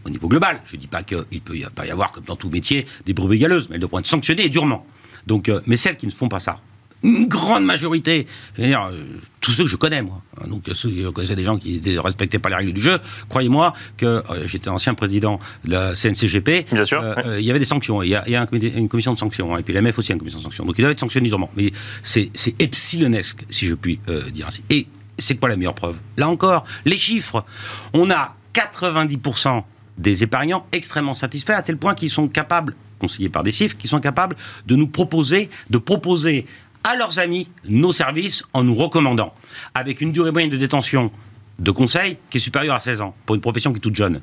au 0.08 0.10
niveau 0.12 0.28
global, 0.28 0.60
je 0.66 0.76
ne 0.76 0.80
dis 0.80 0.86
pas 0.88 1.02
qu'il 1.02 1.40
peut 1.42 1.56
y 1.56 1.64
pas 1.74 1.86
y 1.86 1.90
avoir, 1.90 2.12
comme 2.12 2.24
dans 2.24 2.36
tout 2.36 2.50
métier, 2.50 2.86
des 3.06 3.12
brebis 3.14 3.38
galeuses, 3.38 3.68
mais 3.68 3.76
elles 3.76 3.82
devront 3.82 3.98
être 4.00 4.06
sanctionnées 4.06 4.46
et 4.46 4.48
durement. 4.48 4.84
Donc, 5.26 5.48
euh, 5.48 5.60
mais 5.66 5.76
celles 5.76 5.96
qui 5.96 6.06
ne 6.06 6.10
font 6.12 6.28
pas 6.28 6.40
ça, 6.40 6.56
une 7.04 7.26
grande 7.26 7.64
majorité, 7.64 8.26
je 8.56 8.62
veux 8.62 8.68
dire, 8.68 8.82
euh, 8.90 9.04
tous 9.40 9.52
ceux 9.52 9.62
que 9.62 9.70
je 9.70 9.76
connais, 9.76 10.02
moi, 10.02 10.20
hein, 10.40 10.48
donc 10.48 10.68
euh, 10.68 10.74
ceux 10.74 10.90
qui 10.90 11.04
connaissaient 11.12 11.36
des 11.36 11.44
gens 11.44 11.56
qui 11.56 11.76
étaient 11.76 11.96
respectés 11.98 12.40
par 12.40 12.50
les 12.50 12.56
règles 12.56 12.72
du 12.72 12.80
jeu, 12.80 12.98
croyez-moi 13.28 13.72
que 13.96 14.06
euh, 14.06 14.46
j'étais 14.46 14.68
ancien 14.68 14.94
président 14.94 15.38
de 15.64 15.70
la 15.70 15.94
CNCGP. 15.94 16.66
Bien 16.72 16.84
sûr, 16.84 17.00
euh, 17.00 17.38
il 17.38 17.46
y 17.46 17.50
avait 17.50 17.60
des 17.60 17.64
sanctions. 17.64 18.02
Il 18.02 18.08
y 18.08 18.16
a, 18.16 18.24
il 18.26 18.32
y 18.32 18.36
a 18.36 18.42
un 18.42 18.46
comité- 18.46 18.72
une 18.74 18.88
commission 18.88 19.14
de 19.14 19.18
sanctions, 19.18 19.54
hein, 19.54 19.58
et 19.58 19.62
puis 19.62 19.72
l'AMF 19.74 19.96
aussi 19.98 20.10
a 20.10 20.14
une 20.14 20.18
commission 20.18 20.40
de 20.40 20.44
sanctions. 20.44 20.64
Donc 20.64 20.76
il 20.78 20.82
doit 20.82 20.90
être 20.90 20.98
sanctionné 20.98 21.28
durement. 21.28 21.50
Mais 21.56 21.72
c'est 22.02 22.30
epsilonesque, 22.58 23.44
si 23.48 23.66
je 23.66 23.74
puis 23.74 24.00
dire 24.32 24.48
ainsi. 24.48 24.64
Et 24.70 24.88
c'est 25.18 25.36
quoi 25.36 25.48
la 25.48 25.56
meilleure 25.56 25.74
preuve? 25.74 25.96
Là 26.16 26.28
encore, 26.28 26.64
les 26.84 26.96
chiffres. 26.98 27.44
On 27.92 28.10
a 28.10 28.34
90% 28.54 29.62
des 29.98 30.22
épargnants 30.22 30.66
extrêmement 30.72 31.14
satisfaits, 31.14 31.52
à 31.52 31.62
tel 31.62 31.76
point 31.76 31.94
qu'ils 31.94 32.10
sont 32.10 32.28
capables 32.28 32.74
conseillés 32.98 33.28
par 33.28 33.42
des 33.42 33.52
CIF, 33.52 33.76
qui 33.76 33.88
sont 33.88 34.00
capables 34.00 34.36
de 34.66 34.76
nous 34.76 34.88
proposer, 34.88 35.50
de 35.70 35.78
proposer 35.78 36.46
à 36.84 36.96
leurs 36.96 37.18
amis 37.18 37.48
nos 37.68 37.92
services 37.92 38.42
en 38.52 38.64
nous 38.64 38.74
recommandant, 38.74 39.34
avec 39.74 40.00
une 40.00 40.12
durée 40.12 40.32
moyenne 40.32 40.50
de 40.50 40.56
détention 40.56 41.10
de 41.58 41.70
conseil 41.70 42.18
qui 42.30 42.38
est 42.38 42.40
supérieure 42.40 42.74
à 42.74 42.80
16 42.80 43.00
ans, 43.00 43.14
pour 43.26 43.34
une 43.34 43.40
profession 43.40 43.72
qui 43.72 43.78
est 43.78 43.80
toute 43.80 43.96
jeune, 43.96 44.20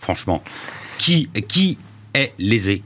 franchement. 0.00 0.42
Qui, 0.96 1.28
qui 1.48 1.78
est 2.14 2.32
lésé 2.38 2.82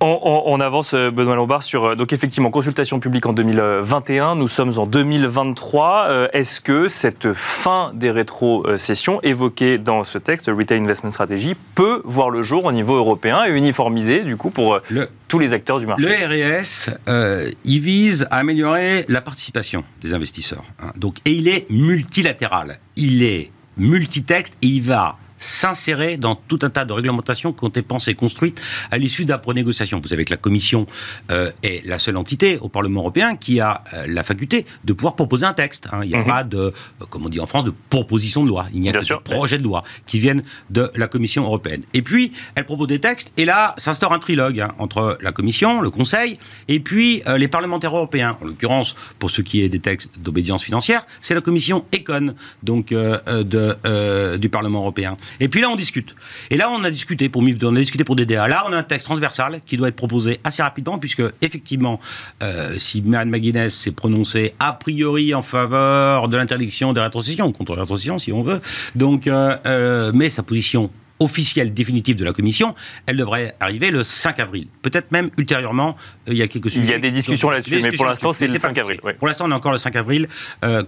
on, 0.00 0.60
avance, 0.60 0.94
euh, 0.94 1.10
Benoît 1.10 1.36
Lombard, 1.36 1.64
sur 1.64 1.84
euh, 1.84 1.94
donc 1.94 2.12
effectivement 2.12 2.50
consultation 2.50 3.00
publique 3.00 3.26
en 3.26 3.32
2021. 3.32 4.36
Nous 4.36 4.48
sommes 4.48 4.72
en 4.78 4.86
2023. 4.86 6.06
Euh, 6.08 6.28
est-ce 6.32 6.60
que 6.60 6.88
cette 6.88 7.32
fin 7.32 7.92
des 7.94 8.10
rétrocessions 8.10 9.20
évoquée 9.22 9.78
dans 9.78 10.04
ce 10.04 10.18
texte, 10.18 10.50
Retail 10.54 10.80
Investment 10.80 11.10
Strategy, 11.10 11.54
peut 11.74 12.02
voir 12.04 12.30
le 12.30 12.42
jour 12.42 12.64
au 12.64 12.72
niveau 12.72 12.96
européen 12.96 13.44
et 13.46 13.56
uniformisé 13.56 14.20
du 14.20 14.36
coup 14.36 14.50
pour 14.50 14.80
tous 15.28 15.38
les 15.38 15.52
acteurs 15.52 15.80
du 15.80 15.86
marché? 15.86 16.04
Le 16.04 16.58
RES, 16.58 17.54
il 17.64 17.80
vise 17.80 18.26
à 18.30 18.38
améliorer 18.38 19.04
la 19.08 19.20
participation 19.20 19.84
des 20.02 20.14
investisseurs. 20.14 20.64
Hein. 20.80 20.92
donc, 20.96 21.18
et 21.24 21.30
il 21.30 21.48
est 21.48 21.70
multilatéral. 21.70 22.78
Il 22.96 23.22
est 23.22 23.50
multitexte 23.76 24.56
et 24.62 24.66
il 24.66 24.82
va 24.82 25.16
s'insérer 25.38 26.16
dans 26.16 26.34
tout 26.34 26.58
un 26.62 26.70
tas 26.70 26.84
de 26.84 26.92
réglementations 26.92 27.52
qui 27.52 27.64
ont 27.64 27.68
été 27.68 27.82
pensées 27.82 28.12
et 28.12 28.14
construites 28.14 28.60
à 28.90 28.98
l'issue 28.98 29.24
d'après 29.24 29.54
négociations. 29.54 30.00
Vous 30.00 30.08
savez 30.08 30.24
que 30.24 30.30
la 30.32 30.36
Commission 30.36 30.86
euh, 31.30 31.50
est 31.62 31.84
la 31.86 31.98
seule 31.98 32.16
entité 32.16 32.58
au 32.58 32.68
Parlement 32.68 33.00
européen 33.00 33.36
qui 33.36 33.60
a 33.60 33.84
euh, 33.94 34.06
la 34.08 34.22
faculté 34.22 34.66
de 34.84 34.92
pouvoir 34.92 35.16
proposer 35.16 35.46
un 35.46 35.52
texte. 35.52 35.88
Hein. 35.92 36.00
Il 36.02 36.10
n'y 36.10 36.14
a 36.14 36.20
mhm. 36.20 36.26
pas 36.26 36.44
de, 36.44 36.58
euh, 36.58 36.70
comme 37.10 37.26
on 37.26 37.28
dit 37.28 37.40
en 37.40 37.46
France, 37.46 37.64
de 37.64 37.72
proposition 37.90 38.44
de 38.44 38.48
loi. 38.48 38.66
Il 38.72 38.80
n'y 38.80 38.88
a 38.88 38.92
que 38.92 38.98
de 38.98 39.22
projets 39.22 39.58
de 39.58 39.62
loi 39.64 39.82
qui 40.06 40.20
viennent 40.20 40.42
de 40.70 40.90
la 40.94 41.08
Commission 41.08 41.44
européenne. 41.44 41.82
Et 41.94 42.02
puis, 42.02 42.32
elle 42.54 42.64
propose 42.64 42.88
des 42.88 43.00
textes, 43.00 43.32
et 43.36 43.44
là, 43.44 43.74
s'instaure 43.78 44.12
un 44.12 44.18
trilogue 44.18 44.60
hein, 44.60 44.72
entre 44.78 45.18
la 45.20 45.32
Commission, 45.32 45.80
le 45.80 45.90
Conseil, 45.90 46.38
et 46.68 46.80
puis 46.80 47.22
les 47.36 47.48
parlementaires 47.48 47.94
européens. 47.94 48.36
En 48.40 48.46
l'occurrence, 48.46 48.94
pour 49.18 49.30
ce 49.30 49.42
qui 49.42 49.62
est 49.62 49.68
des 49.68 49.80
textes 49.80 50.10
d'obédience 50.18 50.62
financière, 50.62 51.06
c'est 51.20 51.34
la 51.34 51.40
Commission 51.40 51.84
ECON, 51.94 52.34
donc 52.62 52.88
de, 52.90 54.36
du 54.36 54.48
Parlement 54.48 54.80
européen. 54.80 55.16
Et 55.40 55.48
puis 55.48 55.60
là, 55.60 55.70
on 55.70 55.76
discute. 55.76 56.14
Et 56.50 56.56
là, 56.56 56.70
on 56.70 56.82
a 56.84 56.90
discuté 56.90 57.28
pour 57.28 57.42
MIF, 57.42 57.58
on 57.62 57.74
a 57.76 57.80
discuté 57.80 58.04
pour 58.04 58.16
DDA. 58.16 58.48
Là, 58.48 58.64
on 58.68 58.72
a 58.72 58.78
un 58.78 58.82
texte 58.82 59.06
transversal 59.06 59.60
qui 59.66 59.76
doit 59.76 59.88
être 59.88 59.96
proposé 59.96 60.40
assez 60.44 60.62
rapidement, 60.62 60.98
puisque 60.98 61.22
effectivement, 61.42 62.00
euh, 62.42 62.76
si 62.78 63.02
Marianne 63.02 63.30
McGuinness 63.30 63.74
s'est 63.74 63.92
prononcée 63.92 64.54
a 64.58 64.72
priori 64.72 65.34
en 65.34 65.42
faveur 65.42 66.28
de 66.28 66.36
l'interdiction 66.36 66.92
des 66.92 67.00
rétrocessions, 67.00 67.52
contre 67.52 67.74
la 67.74 67.82
rétrocession 67.82 68.18
si 68.18 68.32
on 68.32 68.42
veut, 68.42 68.60
donc, 68.94 69.26
euh, 69.26 69.56
euh, 69.66 70.12
mais 70.14 70.30
sa 70.30 70.42
position 70.42 70.90
officielle 71.18 71.72
définitive 71.72 72.16
de 72.16 72.24
la 72.26 72.34
Commission, 72.34 72.74
elle 73.06 73.16
devrait 73.16 73.56
arriver 73.58 73.90
le 73.90 74.04
5 74.04 74.38
avril. 74.38 74.68
Peut-être 74.82 75.12
même 75.12 75.30
ultérieurement, 75.38 75.96
il 76.26 76.36
y 76.36 76.42
a 76.42 76.48
quelques 76.48 76.70
sujets. 76.70 76.84
Il 76.84 76.90
y 76.90 76.94
a 76.94 76.98
des 76.98 77.10
discussions 77.10 77.48
là-dessus, 77.48 77.80
mais 77.82 77.92
pour 77.92 78.04
l'instant, 78.04 78.34
c'est 78.34 78.46
le 78.46 78.58
5 78.58 78.76
avril. 78.76 79.00
Pour 79.18 79.26
l'instant, 79.26 79.46
on 79.46 79.50
est 79.50 79.54
encore 79.54 79.72
le 79.72 79.78
5 79.78 79.96
avril 79.96 80.28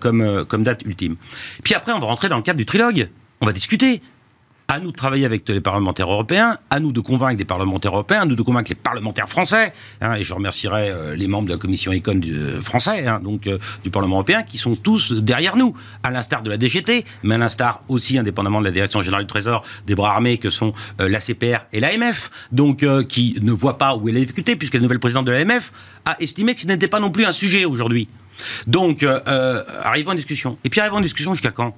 comme, 0.01 0.45
comme 0.47 0.65
date 0.65 0.83
ultime. 0.85 1.17
Puis 1.63 1.75
après, 1.75 1.93
on 1.93 1.99
va 1.99 2.07
rentrer 2.07 2.29
dans 2.29 2.37
le 2.37 2.43
cadre 2.43 2.59
du 2.59 2.67
trilogue. 2.67 3.09
On 3.41 3.47
va 3.47 3.53
discuter 3.53 4.03
à 4.71 4.81
nous 4.81 4.91
de 4.93 4.97
travailler 4.97 5.25
avec 5.25 5.49
les 5.49 5.63
parlementaires 5.63 6.13
européens, 6.13 6.59
à 6.69 6.79
nous 6.79 6.93
de 6.93 7.01
convaincre 7.01 7.39
des 7.39 7.47
parlementaires 7.47 7.93
européens, 7.93 8.21
à 8.21 8.25
nous 8.27 8.37
de 8.37 8.43
convaincre 8.43 8.71
les 8.71 8.75
parlementaires 8.75 9.31
français, 9.31 9.73
hein, 10.03 10.15
et 10.15 10.25
je 10.25 10.35
remercierai 10.35 10.91
euh, 10.91 11.17
les 11.17 11.27
membres 11.27 11.47
de 11.47 11.53
la 11.53 11.59
commission 11.59 11.91
Econ 11.91 12.17
du, 12.17 12.37
euh, 12.37 12.61
français, 12.61 13.07
hein, 13.07 13.19
donc 13.25 13.47
euh, 13.47 13.57
du 13.83 13.89
Parlement 13.89 14.17
européen, 14.17 14.43
qui 14.43 14.59
sont 14.59 14.77
tous 14.77 15.15
derrière 15.15 15.57
nous, 15.57 15.75
à 16.03 16.11
l'instar 16.11 16.43
de 16.43 16.51
la 16.51 16.59
DGT, 16.59 17.07
mais 17.23 17.37
à 17.37 17.39
l'instar 17.39 17.81
aussi, 17.89 18.19
indépendamment 18.19 18.61
de 18.61 18.67
la 18.67 18.71
Direction 18.71 19.01
générale 19.01 19.25
du 19.25 19.29
Trésor, 19.29 19.65
des 19.87 19.95
bras 19.95 20.11
armés 20.11 20.37
que 20.37 20.51
sont 20.51 20.75
la 20.99 21.21
CPR 21.21 21.65
et 21.73 21.81
l'AMF, 21.81 22.31
donc 22.53 22.85
qui 23.09 23.39
ne 23.41 23.53
voient 23.53 23.79
pas 23.79 23.97
où 23.97 24.09
est 24.09 24.13
la 24.13 24.57
puisque 24.57 24.75
la 24.75 24.81
nouvelle 24.81 24.99
présidente 24.99 25.25
de 25.25 25.33
l'AMF 25.33 25.73
a 26.05 26.17
estimé 26.21 26.55
que 26.55 26.61
ce 26.61 26.67
n'était 26.67 26.89
pas 26.89 27.01
non 27.01 27.11
plus 27.11 27.25
un 27.25 27.33
sujet 27.33 27.65
aujourd'hui. 27.65 28.09
Donc, 28.67 29.03
arrivons 29.03 30.11
en 30.11 30.15
discussion. 30.15 30.59
Et 30.65 30.69
puis 30.69 30.81
arrivons 30.81 30.99
en 30.99 31.01
discussion 31.01 31.33
jusqu'à 31.33 31.51
quand? 31.51 31.75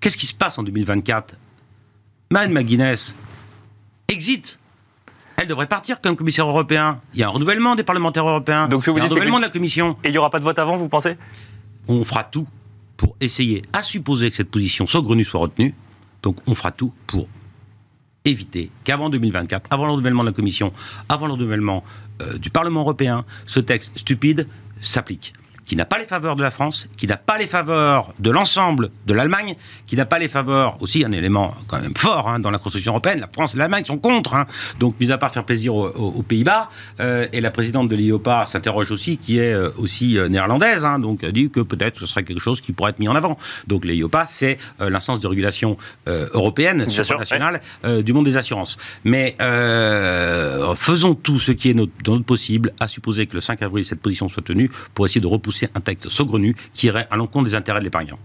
Qu'est-ce 0.00 0.16
qui 0.16 0.26
se 0.26 0.34
passe 0.34 0.58
en 0.58 0.62
2024 0.62 1.34
Marine 2.30 2.52
McGuinness 2.52 3.14
exit. 4.08 4.58
Elle 5.36 5.46
devrait 5.46 5.66
partir 5.66 6.00
comme 6.00 6.16
commissaire 6.16 6.48
européen. 6.48 7.00
Il 7.14 7.20
y 7.20 7.22
a 7.22 7.28
un 7.28 7.30
renouvellement 7.30 7.74
des 7.76 7.84
parlementaires 7.84 8.26
européens. 8.26 8.68
Donc, 8.68 8.84
vous 8.84 8.98
un 8.98 9.02
renouvellement 9.02 9.36
de 9.36 9.44
la 9.44 9.50
Commission. 9.50 9.96
Et 10.02 10.08
il 10.08 10.12
n'y 10.12 10.18
aura 10.18 10.30
pas 10.30 10.38
de 10.38 10.44
vote 10.44 10.58
avant, 10.58 10.76
vous 10.76 10.88
pensez? 10.88 11.16
On 11.88 12.02
fera 12.04 12.24
tout 12.24 12.48
pour 12.96 13.14
essayer, 13.20 13.62
à 13.72 13.82
supposer 13.82 14.30
que 14.30 14.36
cette 14.36 14.50
position 14.50 14.86
saugrenue 14.86 15.24
soit 15.24 15.40
retenue. 15.40 15.74
Donc, 16.22 16.38
on 16.46 16.54
fera 16.54 16.72
tout 16.72 16.92
pour 17.06 17.28
éviter 18.24 18.70
qu'avant 18.84 19.10
2024, 19.10 19.68
avant 19.70 19.84
le 19.84 19.92
renouvellement 19.92 20.22
de 20.22 20.30
la 20.30 20.34
Commission, 20.34 20.72
avant 21.08 21.26
le 21.26 21.34
renouvellement 21.34 21.84
euh, 22.22 22.38
du 22.38 22.50
Parlement 22.50 22.80
européen, 22.80 23.24
ce 23.44 23.60
texte 23.60 23.92
stupide 23.96 24.48
s'applique 24.80 25.34
qui 25.66 25.76
n'a 25.76 25.84
pas 25.84 25.98
les 25.98 26.06
faveurs 26.06 26.36
de 26.36 26.42
la 26.42 26.50
France, 26.50 26.88
qui 26.96 27.06
n'a 27.06 27.16
pas 27.16 27.36
les 27.36 27.46
faveurs 27.46 28.14
de 28.18 28.30
l'ensemble 28.30 28.90
de 29.06 29.14
l'Allemagne, 29.14 29.56
qui 29.86 29.96
n'a 29.96 30.06
pas 30.06 30.18
les 30.18 30.28
faveurs, 30.28 30.80
aussi 30.80 31.04
un 31.04 31.12
élément 31.12 31.54
quand 31.66 31.80
même 31.80 31.96
fort 31.96 32.28
hein, 32.28 32.38
dans 32.38 32.50
la 32.50 32.58
construction 32.58 32.92
européenne, 32.92 33.20
la 33.20 33.28
France 33.30 33.54
et 33.54 33.58
l'Allemagne 33.58 33.84
sont 33.84 33.98
contre. 33.98 34.34
Hein. 34.34 34.46
Donc, 34.78 34.98
mis 35.00 35.10
à 35.10 35.18
part 35.18 35.32
faire 35.32 35.44
plaisir 35.44 35.74
aux, 35.74 36.22
Pays-Bas, 36.22 36.70
euh, 37.00 37.26
et 37.32 37.40
la 37.40 37.50
présidente 37.50 37.88
de 37.88 37.96
l'IOPA 37.96 38.46
s'interroge 38.46 38.90
aussi, 38.90 39.18
qui 39.18 39.38
est 39.38 39.52
euh, 39.52 39.70
aussi 39.76 40.16
euh, 40.16 40.28
néerlandaise, 40.28 40.84
hein, 40.84 40.98
donc 40.98 41.24
dit 41.24 41.50
que 41.50 41.60
peut-être 41.60 41.98
ce 41.98 42.06
serait 42.06 42.24
quelque 42.24 42.40
chose 42.40 42.60
qui 42.60 42.72
pourrait 42.72 42.90
être 42.90 42.98
mis 42.98 43.08
en 43.08 43.16
avant. 43.16 43.36
Donc, 43.66 43.84
l'IOPA, 43.84 44.24
c'est 44.26 44.58
l'instance 44.78 45.20
de 45.20 45.26
régulation 45.26 45.76
européenne, 46.06 46.86
nationale, 46.86 47.60
du 48.02 48.12
monde 48.12 48.24
des 48.24 48.36
assurances. 48.36 48.76
Mais 49.04 49.36
faisons 50.76 51.14
tout 51.14 51.38
ce 51.38 51.52
qui 51.52 51.70
est 51.70 51.74
dans 51.74 51.86
notre 52.06 52.24
possible, 52.24 52.72
à 52.80 52.86
supposer 52.86 53.26
que 53.26 53.34
le 53.34 53.40
5 53.40 53.62
avril, 53.62 53.84
cette 53.84 54.00
position 54.00 54.28
soit 54.28 54.42
tenue, 54.42 54.70
pour 54.94 55.06
essayer 55.06 55.20
de 55.20 55.26
repousser 55.26 55.55
c'est 55.56 55.76
un 55.76 55.80
texte 55.80 56.08
saugrenu 56.08 56.54
qui 56.74 56.86
irait 56.86 57.06
à 57.10 57.16
l'encontre 57.16 57.46
des 57.46 57.54
intérêts 57.54 57.80
de 57.80 57.84
l'épargnant. 57.84 58.18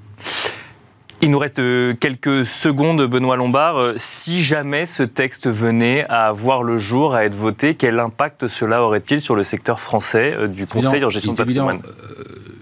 Il 1.23 1.29
nous 1.29 1.37
reste 1.37 1.59
euh, 1.59 1.93
quelques 1.93 2.47
secondes, 2.47 3.05
Benoît 3.05 3.35
Lombard. 3.35 3.77
Euh, 3.77 3.93
si 3.95 4.41
jamais 4.41 4.87
ce 4.87 5.03
texte 5.03 5.47
venait 5.47 6.03
à 6.09 6.31
voir 6.31 6.63
le 6.63 6.79
jour, 6.79 7.13
à 7.13 7.25
être 7.25 7.35
voté, 7.35 7.75
quel 7.75 7.99
impact 7.99 8.47
cela 8.47 8.81
aurait-il 8.81 9.21
sur 9.21 9.35
le 9.35 9.43
secteur 9.43 9.79
français 9.79 10.33
euh, 10.35 10.47
du 10.47 10.65
Conseil 10.65 11.05
en 11.05 11.11
gestion 11.11 11.33
de 11.33 11.37
patrimoine? 11.37 11.81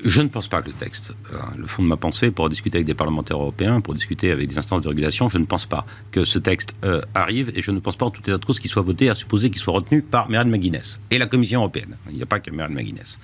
Je 0.03 0.21
ne 0.21 0.27
pense 0.27 0.47
pas 0.47 0.61
que 0.61 0.67
le 0.67 0.73
texte, 0.73 1.13
euh, 1.33 1.37
le 1.57 1.67
fond 1.67 1.83
de 1.83 1.87
ma 1.87 1.97
pensée, 1.97 2.31
pour 2.31 2.49
discuter 2.49 2.77
avec 2.77 2.87
des 2.87 2.93
parlementaires 2.93 3.37
européens, 3.37 3.81
pour 3.81 3.93
discuter 3.93 4.31
avec 4.31 4.47
des 4.47 4.57
instances 4.57 4.81
de 4.81 4.87
régulation, 4.87 5.29
je 5.29 5.37
ne 5.37 5.45
pense 5.45 5.65
pas 5.65 5.85
que 6.11 6.25
ce 6.25 6.39
texte 6.39 6.73
euh, 6.85 7.01
arrive 7.13 7.51
et 7.55 7.61
je 7.61 7.71
ne 7.71 7.79
pense 7.79 7.95
pas 7.95 8.05
en 8.05 8.11
tout 8.11 8.21
état 8.21 8.37
de 8.37 8.45
cause 8.45 8.59
qu'il 8.59 8.69
soit 8.69 8.81
voté, 8.81 9.09
à 9.09 9.15
supposer 9.15 9.49
qu'il 9.49 9.61
soit 9.61 9.73
retenu 9.73 10.01
par 10.01 10.29
Mérine 10.29 10.49
McGuinness 10.49 10.99
et 11.11 11.17
la 11.17 11.27
Commission 11.27 11.59
européenne. 11.59 11.97
Il 12.09 12.17
n'y 12.17 12.23
a 12.23 12.25
pas 12.25 12.39
que 12.39 12.51
Mérine 12.51 12.73
McGuinness. 12.73 13.19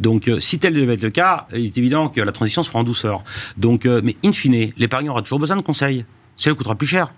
Donc, 0.00 0.28
euh, 0.28 0.40
si 0.40 0.58
tel 0.58 0.74
devait 0.74 0.94
être 0.94 1.02
le 1.02 1.10
cas, 1.10 1.46
il 1.52 1.66
est 1.66 1.78
évident 1.78 2.08
que 2.08 2.20
la 2.20 2.32
transition 2.32 2.62
se 2.62 2.68
fera 2.68 2.80
en 2.80 2.84
douceur. 2.84 3.22
Donc, 3.56 3.84
mais 3.84 4.16
in 4.24 4.32
fine, 4.32 4.70
l'épargnant 4.76 5.12
aura 5.12 5.22
toujours 5.22 5.38
besoin 5.38 5.56
de 5.56 5.62
conseils. 5.62 6.04
Lui 6.44 6.54
coûtera 6.54 6.74
plus 6.74 6.86
cher. 6.86 7.12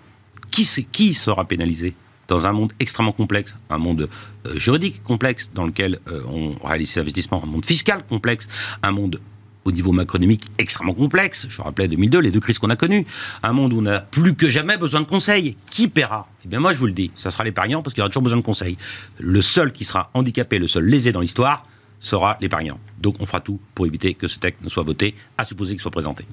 Qui 0.51 1.13
sera 1.13 1.45
pénalisé? 1.45 1.93
Dans 2.27 2.45
un 2.45 2.53
monde 2.53 2.73
extrêmement 2.79 3.11
complexe, 3.11 3.55
un 3.69 3.77
monde 3.77 4.09
euh, 4.45 4.57
juridique 4.57 5.03
complexe 5.03 5.49
dans 5.53 5.65
lequel 5.65 5.99
euh, 6.07 6.21
on 6.27 6.55
réalise 6.65 6.91
ses 6.91 6.99
investissements, 6.99 7.43
un 7.43 7.47
monde 7.47 7.65
fiscal 7.65 8.03
complexe, 8.07 8.47
un 8.83 8.91
monde 8.91 9.19
au 9.67 9.71
niveau 9.71 9.91
macroéconomique 9.91 10.45
extrêmement 10.57 10.93
complexe. 10.93 11.45
Je 11.49 11.61
rappelais 11.61 11.89
2002, 11.89 12.19
les 12.19 12.31
deux 12.31 12.39
crises 12.39 12.57
qu'on 12.57 12.69
a 12.69 12.77
connues. 12.77 13.05
Un 13.43 13.51
monde 13.51 13.73
où 13.73 13.81
on 13.81 13.85
a 13.85 13.99
plus 13.99 14.33
que 14.33 14.49
jamais 14.49 14.77
besoin 14.77 15.01
de 15.01 15.05
conseils. 15.05 15.57
Qui 15.69 15.89
paiera? 15.89 16.27
Eh 16.45 16.47
bien, 16.47 16.61
moi, 16.61 16.73
je 16.73 16.79
vous 16.79 16.85
le 16.85 16.93
dis, 16.93 17.11
ça 17.15 17.31
sera 17.31 17.43
l'épargnant 17.43 17.83
parce 17.83 17.93
qu'il 17.93 18.01
aura 18.01 18.09
toujours 18.09 18.23
besoin 18.23 18.37
de 18.37 18.43
conseils. 18.43 18.77
Le 19.19 19.41
seul 19.41 19.73
qui 19.73 19.83
sera 19.83 20.09
handicapé, 20.13 20.57
le 20.57 20.69
seul 20.69 20.85
lésé 20.85 21.11
dans 21.11 21.19
l'histoire, 21.19 21.65
sera 21.99 22.37
l'épargnant. 22.39 22.79
Donc, 23.01 23.15
on 23.19 23.25
fera 23.25 23.41
tout 23.41 23.59
pour 23.75 23.85
éviter 23.85 24.13
que 24.13 24.27
ce 24.27 24.39
texte 24.39 24.63
ne 24.63 24.69
soit 24.69 24.83
voté, 24.83 25.15
à 25.37 25.43
supposer 25.43 25.73
qu'il 25.73 25.81
soit 25.81 25.91
présenté. 25.91 26.25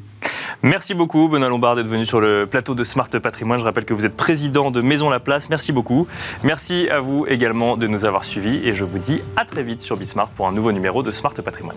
Merci 0.62 0.94
beaucoup, 0.94 1.28
Benoît 1.28 1.48
Lombard, 1.48 1.76
d'être 1.76 1.86
venu 1.86 2.06
sur 2.06 2.20
le 2.20 2.46
plateau 2.46 2.74
de 2.74 2.84
Smart 2.84 3.08
Patrimoine. 3.08 3.58
Je 3.58 3.64
rappelle 3.64 3.84
que 3.84 3.94
vous 3.94 4.06
êtes 4.06 4.16
président 4.16 4.70
de 4.70 4.80
Maison 4.80 5.10
La 5.10 5.20
Place. 5.20 5.48
Merci 5.48 5.72
beaucoup. 5.72 6.06
Merci 6.42 6.88
à 6.90 7.00
vous 7.00 7.26
également 7.28 7.76
de 7.76 7.86
nous 7.86 8.04
avoir 8.04 8.24
suivis 8.24 8.66
et 8.66 8.74
je 8.74 8.84
vous 8.84 8.98
dis 8.98 9.20
à 9.36 9.44
très 9.44 9.62
vite 9.62 9.80
sur 9.80 9.96
Bismart 9.96 10.28
pour 10.28 10.46
un 10.48 10.52
nouveau 10.52 10.72
numéro 10.72 11.02
de 11.02 11.10
Smart 11.10 11.34
Patrimoine. 11.34 11.76